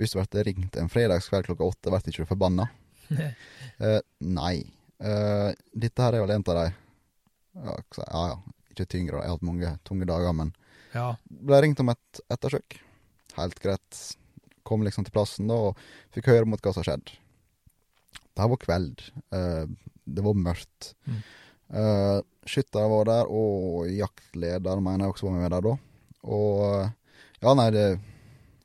[0.00, 2.68] hvis du ble ringt en fredagskveld klokka åtte, ble ikke du forbanna?
[3.82, 4.56] uh, nei.
[4.98, 6.66] Uh, dette her er vel en av de
[7.58, 8.36] ja, ja, ja,
[8.72, 10.52] ikke tyngre, jeg har hatt mange tunge dager, men
[10.94, 11.12] Ja.
[11.28, 12.78] ble ringt om et ettersøk.
[13.38, 13.98] Helt greit.
[14.66, 15.78] Kom liksom til plassen da, og
[16.14, 17.16] fikk høre mot hva som skjedde.
[18.28, 19.04] Det her var kveld.
[19.34, 19.66] Uh,
[20.06, 20.92] det var mørkt.
[21.08, 21.20] Mm.
[21.68, 25.74] Uh, Skyttere var der, og jaktleder mener jeg også var med der da.
[26.24, 26.88] Og
[27.42, 27.84] ja, nei, det,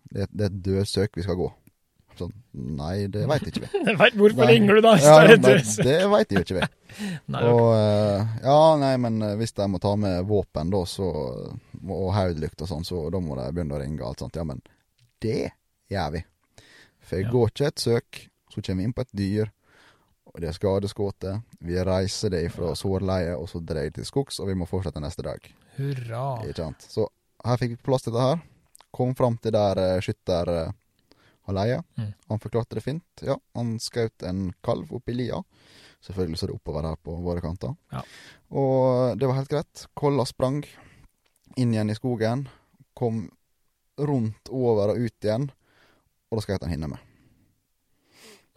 [0.09, 1.49] det, det er et død søk vi skal gå.
[2.17, 2.33] Sånn,
[2.77, 3.93] nei, det veit ikke vi.
[4.19, 4.91] Hvorfor ringer du da?
[5.01, 6.67] Ja, det et nei, det veit jo ikke vi.
[7.33, 7.39] Nei.
[7.49, 11.07] Og eh, ja, nei, men eh, hvis de må ta med våpen da, så
[11.83, 14.37] og haudlykt og sånn, så da må de begynne å ringe og alt sånt.
[14.37, 14.61] Ja, men
[15.25, 15.49] det
[15.91, 16.21] gjør vi.
[17.03, 17.31] For jeg Ja.
[17.33, 18.21] går ikke et søk,
[18.53, 19.49] så kommer vi inn på et dyr,
[20.29, 21.25] og det er skadeskutt.
[21.65, 25.25] Vi reiser det fra sårleie, og så dreier til skogs, og vi må fortsette neste
[25.25, 25.49] dag.
[25.79, 26.27] Hurra.
[26.85, 27.09] Så
[27.43, 28.41] her fikk vi på plass dette her.
[28.93, 30.73] Kom fram til der uh, skytter uh,
[31.43, 31.79] har leie.
[31.99, 32.11] Mm.
[32.31, 33.23] Han forklarte det fint.
[33.25, 35.41] Ja, han skjøt en kalv oppi lia.
[36.03, 37.75] Selvfølgelig så er det oppover her på våre kanter.
[37.91, 38.03] Ja.
[38.51, 39.85] Og det var helt greit.
[39.95, 40.61] Kolla sprang
[41.59, 42.47] inn igjen i skogen.
[42.95, 43.25] Kom
[43.99, 45.49] rundt, over og ut igjen.
[46.31, 47.11] Og da skjøt han hinne med.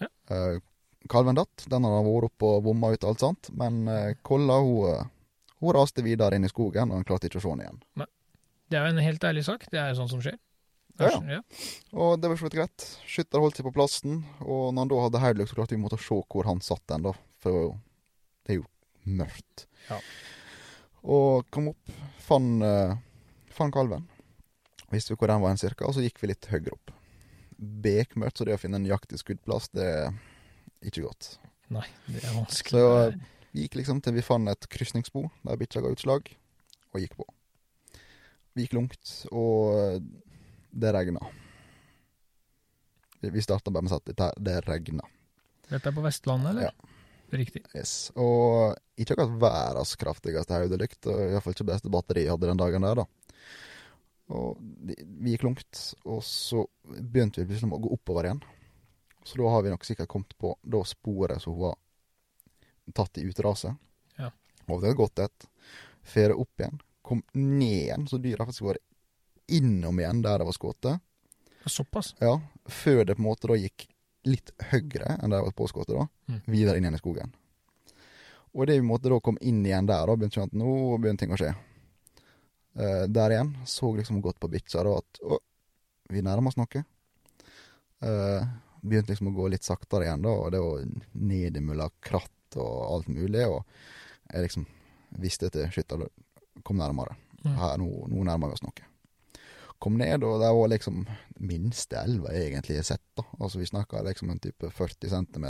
[0.03, 0.11] Ja.
[0.30, 0.62] Uh,
[1.11, 1.66] kalven datt.
[1.70, 3.51] Den hadde vært oppe og bomma ut alt sånt.
[3.57, 7.41] Men eh, Kolla hun, eh, hun raste videre inn i skogen, og han klarte ikke
[7.41, 7.80] å se henne igjen.
[8.70, 9.66] Det er jo en helt ærlig sak.
[9.72, 10.38] Det er jo sånn som skjer.
[10.96, 11.40] Ja, ja.
[11.92, 12.86] Og det var så vidt greit.
[13.04, 16.00] Skytter holdt seg på plassen, og når han da hadde haudlykt, så klarte vi måtte
[16.00, 17.12] se hvor han satt den, da.
[17.44, 17.74] For
[18.46, 18.66] det, er jo
[19.18, 19.66] mørkt.
[19.90, 20.00] Ja.
[21.06, 21.92] Og kom opp,
[22.24, 22.96] fant uh,
[23.56, 24.08] fann kalven.
[24.92, 26.94] Visste vi hvor den var en cirka, og så gikk vi litt høyere opp.
[27.56, 30.10] Bekmørkt, så det å finne en jaktig skuddplass, det er
[30.86, 31.36] ikke godt.
[31.74, 32.82] Nei, det er vanskelig.
[32.82, 33.16] Så eh,
[33.52, 36.30] vi gikk liksom til vi fant et krysningsbo der bikkja ga utslag,
[36.92, 37.26] og gikk på.
[38.57, 39.98] Vi gikk langt, og eh,
[40.72, 41.20] det regna.
[43.20, 45.04] Vi- starta bare med å si at det regna.
[45.68, 46.68] Dette er på Vestlandet, eller?
[46.70, 46.92] Ja.
[47.36, 47.64] Riktig.
[47.74, 48.12] Yes.
[48.14, 52.86] Og ikke akkurat verdens kraftigste hodelykt, og iallfall ikke beste batteri jeg hadde den dagen
[52.86, 53.07] der, da.
[54.36, 58.40] Og vi gikk langt, og så begynte vi plutselig å gå oppover igjen.
[59.26, 61.76] Så da har vi nok sikkert kommet på da sporet som hun var
[62.94, 63.74] tatt i utraset.
[64.20, 64.30] Ja.
[64.70, 65.48] Og det har gått et.
[66.07, 66.78] Fere opp igjen.
[67.07, 68.82] Kom ned igjen, så dyret har faktisk vært
[69.54, 70.88] innom igjen der det var skutt.
[71.66, 72.12] Såpass.
[72.22, 72.36] Ja,
[72.70, 73.86] før det på en måte da gikk
[74.26, 76.40] litt høyere enn der det var påskutt, da, Mm.
[76.50, 77.32] videre inn igjen i skogen.
[78.57, 81.34] Og det vi måtte da kom inn igjen der, da begynte at nå begynte ting
[81.34, 81.52] å skje.
[82.76, 85.38] Eh, der igjen så liksom godt på bikkja da at å,
[86.11, 86.82] vi nærmer oss noe.
[88.02, 88.46] Eh,
[88.82, 90.82] begynte liksom å gå litt saktere igjen da, og det var
[91.14, 93.64] ned imellom kratt og alt mulig, og
[94.32, 94.66] jeg liksom
[95.22, 96.07] visste til skytter
[96.64, 97.16] kom nærmere.
[97.46, 98.86] Her, nå, nå nærmer vi oss noe.
[99.78, 101.02] Kom ned, og det var liksom
[101.44, 103.02] minste elva jeg egentlig har sett.
[103.18, 103.22] da.
[103.38, 105.44] Altså Vi snakka liksom en type 40 cm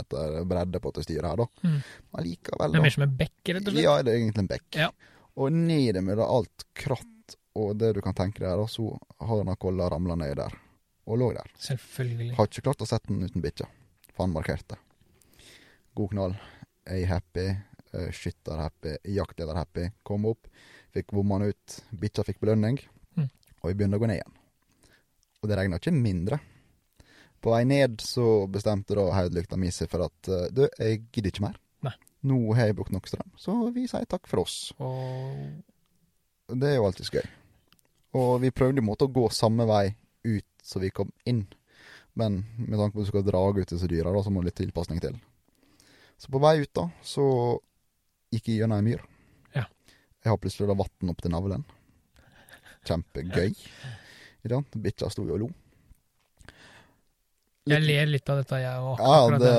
[0.49, 1.47] bredde på til styret her, da.
[1.63, 1.77] Mm.
[2.19, 2.83] Allikevel, Det er da.
[2.83, 3.83] mer som en bekk, rett og slett?
[3.87, 4.67] Ja, det er egentlig en bekk.
[4.75, 4.89] Ja.
[5.37, 8.91] Og ned med alt kratt og det du kan tenke deg, da, så
[9.23, 10.53] har denne kolla ramla ned der.
[11.07, 11.47] Og lå der.
[11.63, 12.33] Selvfølgelig.
[12.35, 13.65] Har ikke klart å sette den uten bikkja,
[14.11, 14.75] for han markerte.
[15.95, 16.35] God knall.
[16.85, 17.47] Jeg happy.
[17.95, 18.97] eh, Skytter happy.
[19.15, 19.87] Jaktleder happy.
[20.03, 20.47] Kom opp.
[20.97, 21.79] Fikk bomma han ut.
[21.93, 22.79] Bikkja fikk belønning.
[23.17, 23.29] Mm.
[23.61, 24.37] Og vi begynte å gå ned igjen.
[25.41, 26.39] Og det regna ikke mindre.
[27.43, 31.29] På vei ned så bestemte da hodelykta mi seg for at eh, du, jeg gidder
[31.29, 31.59] ikke mer.
[31.85, 31.93] Nei.
[32.27, 34.57] Nå har jeg brukt nok strøm, så vi sier takk for oss.
[34.81, 37.23] Og Det er jo alltids gøy.
[38.17, 39.85] Og vi prøvde i måte å gå samme vei
[40.25, 41.45] ut så vi kom inn.
[42.17, 44.49] Men med tanke på at du skal dra ut disse dyra, da, så må det
[44.49, 45.19] litt tilpasning til.
[46.17, 47.27] Så på vei ut, da, så
[48.33, 49.05] gikk jeg gjennom ei myr.
[50.23, 50.27] Ja.
[50.27, 51.63] Jeg har plutselig da vann opp til navlen.
[52.87, 53.53] Kjempegøy.
[54.47, 54.75] Sant?
[54.79, 55.47] Bikkja sto jo og lo.
[57.67, 59.01] jeg ler litt av dette, jeg òg.
[59.03, 59.49] Ja, det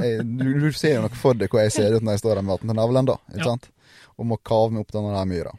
[0.00, 2.38] jeg, du, du ser jo nok for deg hva jeg ser ut når jeg står
[2.38, 3.16] der med vann til navlen, da.
[3.34, 3.50] Ikke Ja.
[3.52, 3.68] sant?
[4.16, 5.52] Og må kave meg opp denne der myra.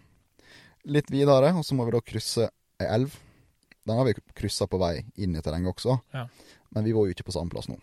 [0.90, 2.48] Litt videre, og så må vi da krysse
[2.82, 3.14] ei elv.
[3.86, 6.26] Den har vi kryssa på vei inn i terrenget også, Ja.
[6.74, 7.78] men vi var jo ikke på samme plass nå.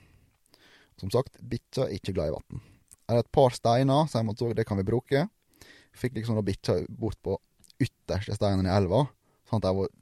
[0.98, 2.60] Som sagt, bikkja er ikke glad i vann.
[3.08, 5.28] Er det et par steiner, så jeg måtte det kan vi bruke.
[5.94, 7.36] Fikk liksom da bikkja bort på
[7.82, 9.04] ytterste steinen i elva,
[9.48, 9.92] sånn at det var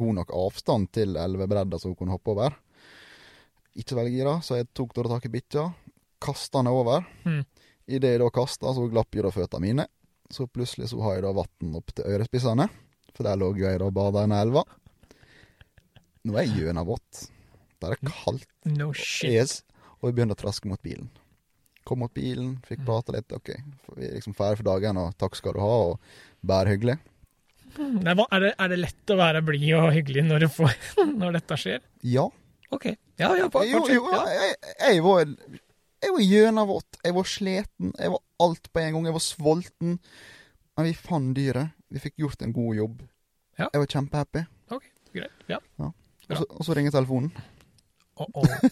[0.00, 2.56] god nok avstand til elvebredda så hun kunne hoppe over.
[3.76, 5.66] ikke veldig gira, så jeg tok da tak i bikkja,
[6.22, 7.04] kasta den over.
[7.28, 7.42] Mm.
[7.86, 9.84] Idet jeg da kasta, så glapp jo da føttene mine.
[10.32, 12.66] Så plutselig så har jeg da vann opp til ørespissene,
[13.14, 14.64] for der lå jo jeg da og bada i elva.
[16.26, 17.26] Nå er jeg gjennomvåt.
[17.84, 18.48] Der er kaldt.
[18.64, 19.60] No shit.
[20.00, 21.12] Og vi begynner å traske mot bilen.
[21.86, 23.30] Kom mot bilen, fikk prate litt.
[23.36, 23.52] OK,
[23.96, 26.00] vi er liksom ferdig for dagen, og takk skal du ha, og
[26.46, 26.96] bare hyggelig.
[27.76, 30.74] Nei, hva- er, det, er det lett å være blid og hyggelig når, du får,
[31.20, 31.82] når dette skjer?
[32.08, 32.24] Ja.
[32.74, 32.86] OK.
[33.20, 34.22] Ja, ja, på, Jo, jo, Ja.
[34.32, 35.22] jeg, jeg var
[36.02, 36.98] Jeg var gjennomvåt.
[37.04, 37.92] Jeg var sliten.
[37.98, 39.06] Jeg var alt på en gang.
[39.08, 39.94] Jeg var sulten.
[40.76, 41.72] Men vi fant dyret.
[41.88, 42.98] Vi fikk gjort en god jobb.
[43.58, 43.68] Ja.
[43.72, 44.42] Jeg var kjempehappy.
[44.76, 44.84] OK,
[45.16, 45.46] greit.
[45.48, 45.60] Ja.
[46.26, 47.30] Så, og så ringer telefonen.
[48.20, 48.68] Oh, oh.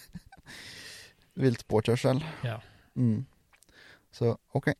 [1.41, 2.21] Vilt påkjørsel.
[2.45, 2.59] Ja.
[2.95, 3.25] Mm.
[4.15, 4.71] Så OK,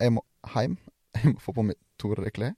[0.00, 0.78] jeg må hjem.
[1.18, 2.52] Jeg må få på meg Tore-klær.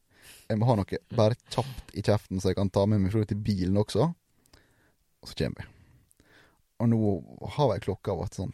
[0.50, 3.38] Jeg må ha noe bare kjapt i kjeften, så jeg kan ta med meg til
[3.40, 4.10] bilen også.
[5.22, 5.68] Og så kommer vi.
[6.82, 6.98] Og nå
[7.54, 8.52] har vel klokka vært sånn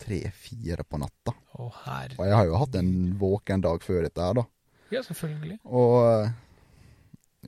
[0.00, 1.34] tre-fire på natta.
[1.60, 1.68] Å.
[1.68, 4.46] Og jeg har jo hatt en våken dag før dette her, da.
[4.90, 5.60] Ja, selvfølgelig.
[5.68, 6.32] Og eh,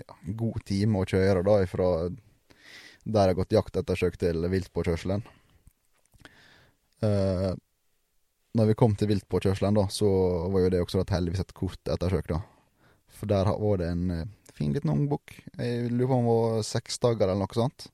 [0.03, 1.89] ja, god time å kjøre da ifra
[3.03, 5.25] der jeg har gått jaktettersøk til viltpåkjørselen.
[7.03, 7.51] Uh,
[8.59, 10.09] når vi kom til viltpåkjørselen, da, så
[10.53, 12.41] var jo det også et heldigvis et kort ettersøk, da.
[13.17, 14.27] For der var det en eh,
[14.57, 15.35] fin liten ungbukk.
[15.57, 17.87] Jeg lurer på om det var seks dager eller noe sånt.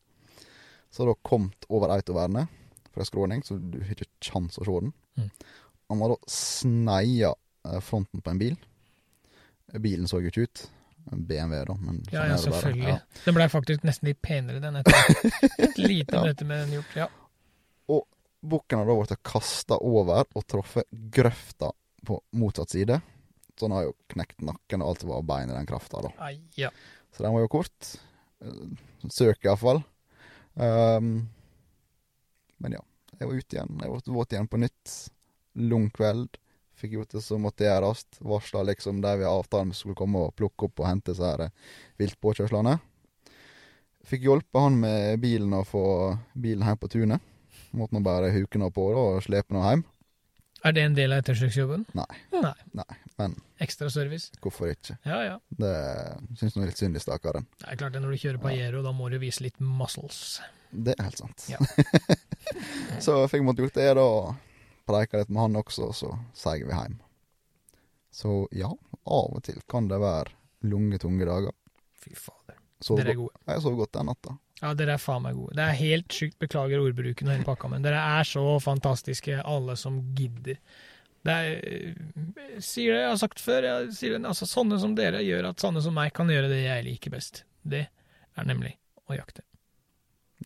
[0.90, 2.48] Så hadde hun kommet over autovernet
[2.94, 4.94] fra skråning, så du har ikke kjangs å se den.
[5.20, 5.28] Mm.
[5.92, 7.30] Han da sneia
[7.68, 8.58] eh, fronten på en bil.
[9.78, 10.66] Bilen så jo ikke ut.
[11.08, 12.90] BMW, da, men Ja, sånn ja, selvfølgelig.
[12.90, 13.22] Ja.
[13.24, 14.98] Den blei faktisk nesten litt penere, den etter
[15.64, 16.24] et lite Ja.
[16.26, 16.96] møte med den gjort.
[16.98, 17.06] Ja.
[18.40, 21.72] Bukken har da blitt kasta over og truffet grøfta
[22.06, 23.00] på motsatt side.
[23.58, 26.02] Så den har jo knekt nakken og alt som var av bein i den krafta,
[26.04, 26.12] da.
[26.22, 26.70] Ai, ja.
[27.10, 27.94] Så den var jo kort.
[28.44, 29.82] Eh, Søk, iallfall.
[30.54, 31.28] Um,
[32.62, 32.82] men ja,
[33.18, 33.80] jeg var ute igjen.
[33.82, 34.94] Jeg ble våt igjen på nytt.
[35.58, 36.38] Lung kveld.
[36.78, 38.04] Fikk gjort det som måtte gjøres.
[38.22, 41.32] Varsla liksom der vi har avtalen med skulle komme og plukke opp og hente så
[41.32, 42.76] her eh, viltpåkjørslene.
[44.06, 45.82] Fikk hjulpet han med bilen og få
[46.38, 47.26] bilen hjem på tunet.
[47.76, 49.84] Måtte nå bare huke nå på da, og slepe noe hjem.
[50.66, 51.84] Er det en del av ettersøksjobben?
[51.94, 52.08] Nei.
[52.34, 52.54] Nei.
[52.74, 54.32] Nei, men Ekstra service?
[54.42, 54.96] hvorfor ikke?
[55.06, 55.36] Ja, ja.
[55.54, 55.74] Det
[56.40, 57.46] syns nå litt synd i stakkaren.
[57.60, 60.40] Det er klart det når du kjører Pajero, da må du vise litt muscles.
[60.70, 61.46] Det er helt sant.
[61.52, 61.60] Ja.
[63.04, 64.08] så fikk måtte gjort det, da.
[64.88, 66.98] Preika litt med han også, og så seier vi hjem.
[68.18, 68.72] Så ja,
[69.06, 70.34] av og til kan det være
[70.66, 71.54] lange, tunge dager.
[72.02, 72.58] Fy fader.
[72.98, 73.34] Dere er gode.
[73.46, 74.34] Jeg sov godt den natta.
[74.58, 75.54] Ja, dere er faen meg gode.
[75.54, 79.76] Det er helt sjukt, beklager ordbruken og hele pakka, men dere er så fantastiske, alle
[79.78, 80.58] som gidder.
[81.26, 81.94] Det er,
[82.56, 85.50] jeg sier det jeg har sagt før, jeg sier det, altså sånne som dere gjør
[85.50, 87.42] at sånne som meg kan gjøre det jeg liker best.
[87.62, 88.74] Det er nemlig
[89.10, 89.44] å jakte.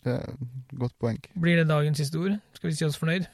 [0.03, 1.21] Det er et godt poeng.
[1.39, 2.37] Blir det dagens siste ord?
[2.57, 3.29] Skal vi si oss fornøyd?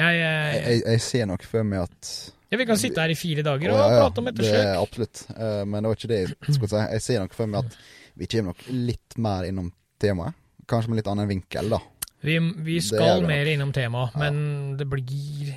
[0.00, 2.10] Jeg, Jeg, jeg, jeg, jeg ser nok for meg at
[2.50, 4.50] ja, vi kan sitte her i fire dager Å, og ja, ja, prate om Det
[4.50, 5.22] er absolutt.
[5.36, 6.80] Eh, men det var ikke det jeg skulle si.
[6.96, 7.76] Jeg ser nok for meg at
[8.14, 10.34] vi kommer nok litt mer innom temaet.
[10.70, 11.80] Kanskje med litt annen vinkel, da.
[12.22, 14.18] Vi, vi skal mer innom temaet, Ja.
[14.20, 15.54] men det blir,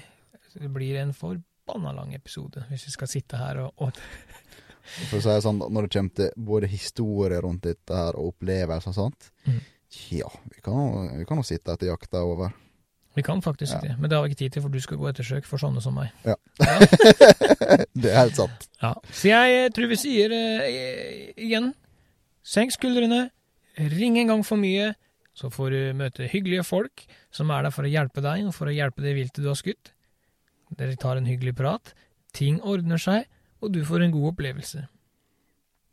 [0.55, 3.91] det blir en forbanna lang episode hvis vi skal sitte her og, og
[4.83, 8.33] For å si det sånn, når det kommer til både historie rundt dette her og
[8.33, 9.59] opplevelser og sånt, Mm.
[10.11, 12.53] ja, vi kan jo- vi kan jo sitte etter jakta er over.
[13.15, 13.79] Vi kan faktisk Ja.
[13.81, 15.81] det, men det har vi ikke tid til, for du skal gå ettersøk for sånne
[15.81, 16.09] som meg.
[16.25, 16.35] Ja.
[16.59, 16.79] Ja.
[17.95, 18.67] Det er helt sant.
[18.81, 18.93] Ja.
[19.11, 21.73] Så jeg tror vi sier uh, igjen
[22.43, 23.27] senk skuldrene,
[23.95, 24.91] ring en gang for mye,
[25.33, 28.69] så får du møte hyggelige folk som er der for å hjelpe deg og for
[28.69, 29.93] å hjelpe det viltet du har skutt.
[30.77, 31.93] Dere tar en hyggelig prat,
[32.33, 33.25] ting ordner seg,
[33.63, 34.85] og du får en god opplevelse.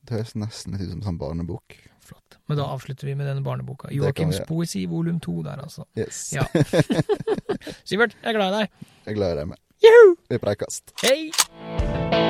[0.04, 1.76] Det høres nesten ut som en sånn barnebok.
[2.00, 2.38] Flott.
[2.48, 3.92] Men da avslutter vi med denne barneboka.
[3.94, 5.84] Joakims poesi volum to der, altså.
[5.94, 6.32] Yes.
[6.34, 6.48] Ja.
[7.88, 8.88] Sivert, jeg er glad i deg.
[9.06, 9.62] Jeg gleder meg.
[9.84, 10.16] Juhu!
[10.32, 10.96] Vi preikast.
[11.04, 12.29] Hei!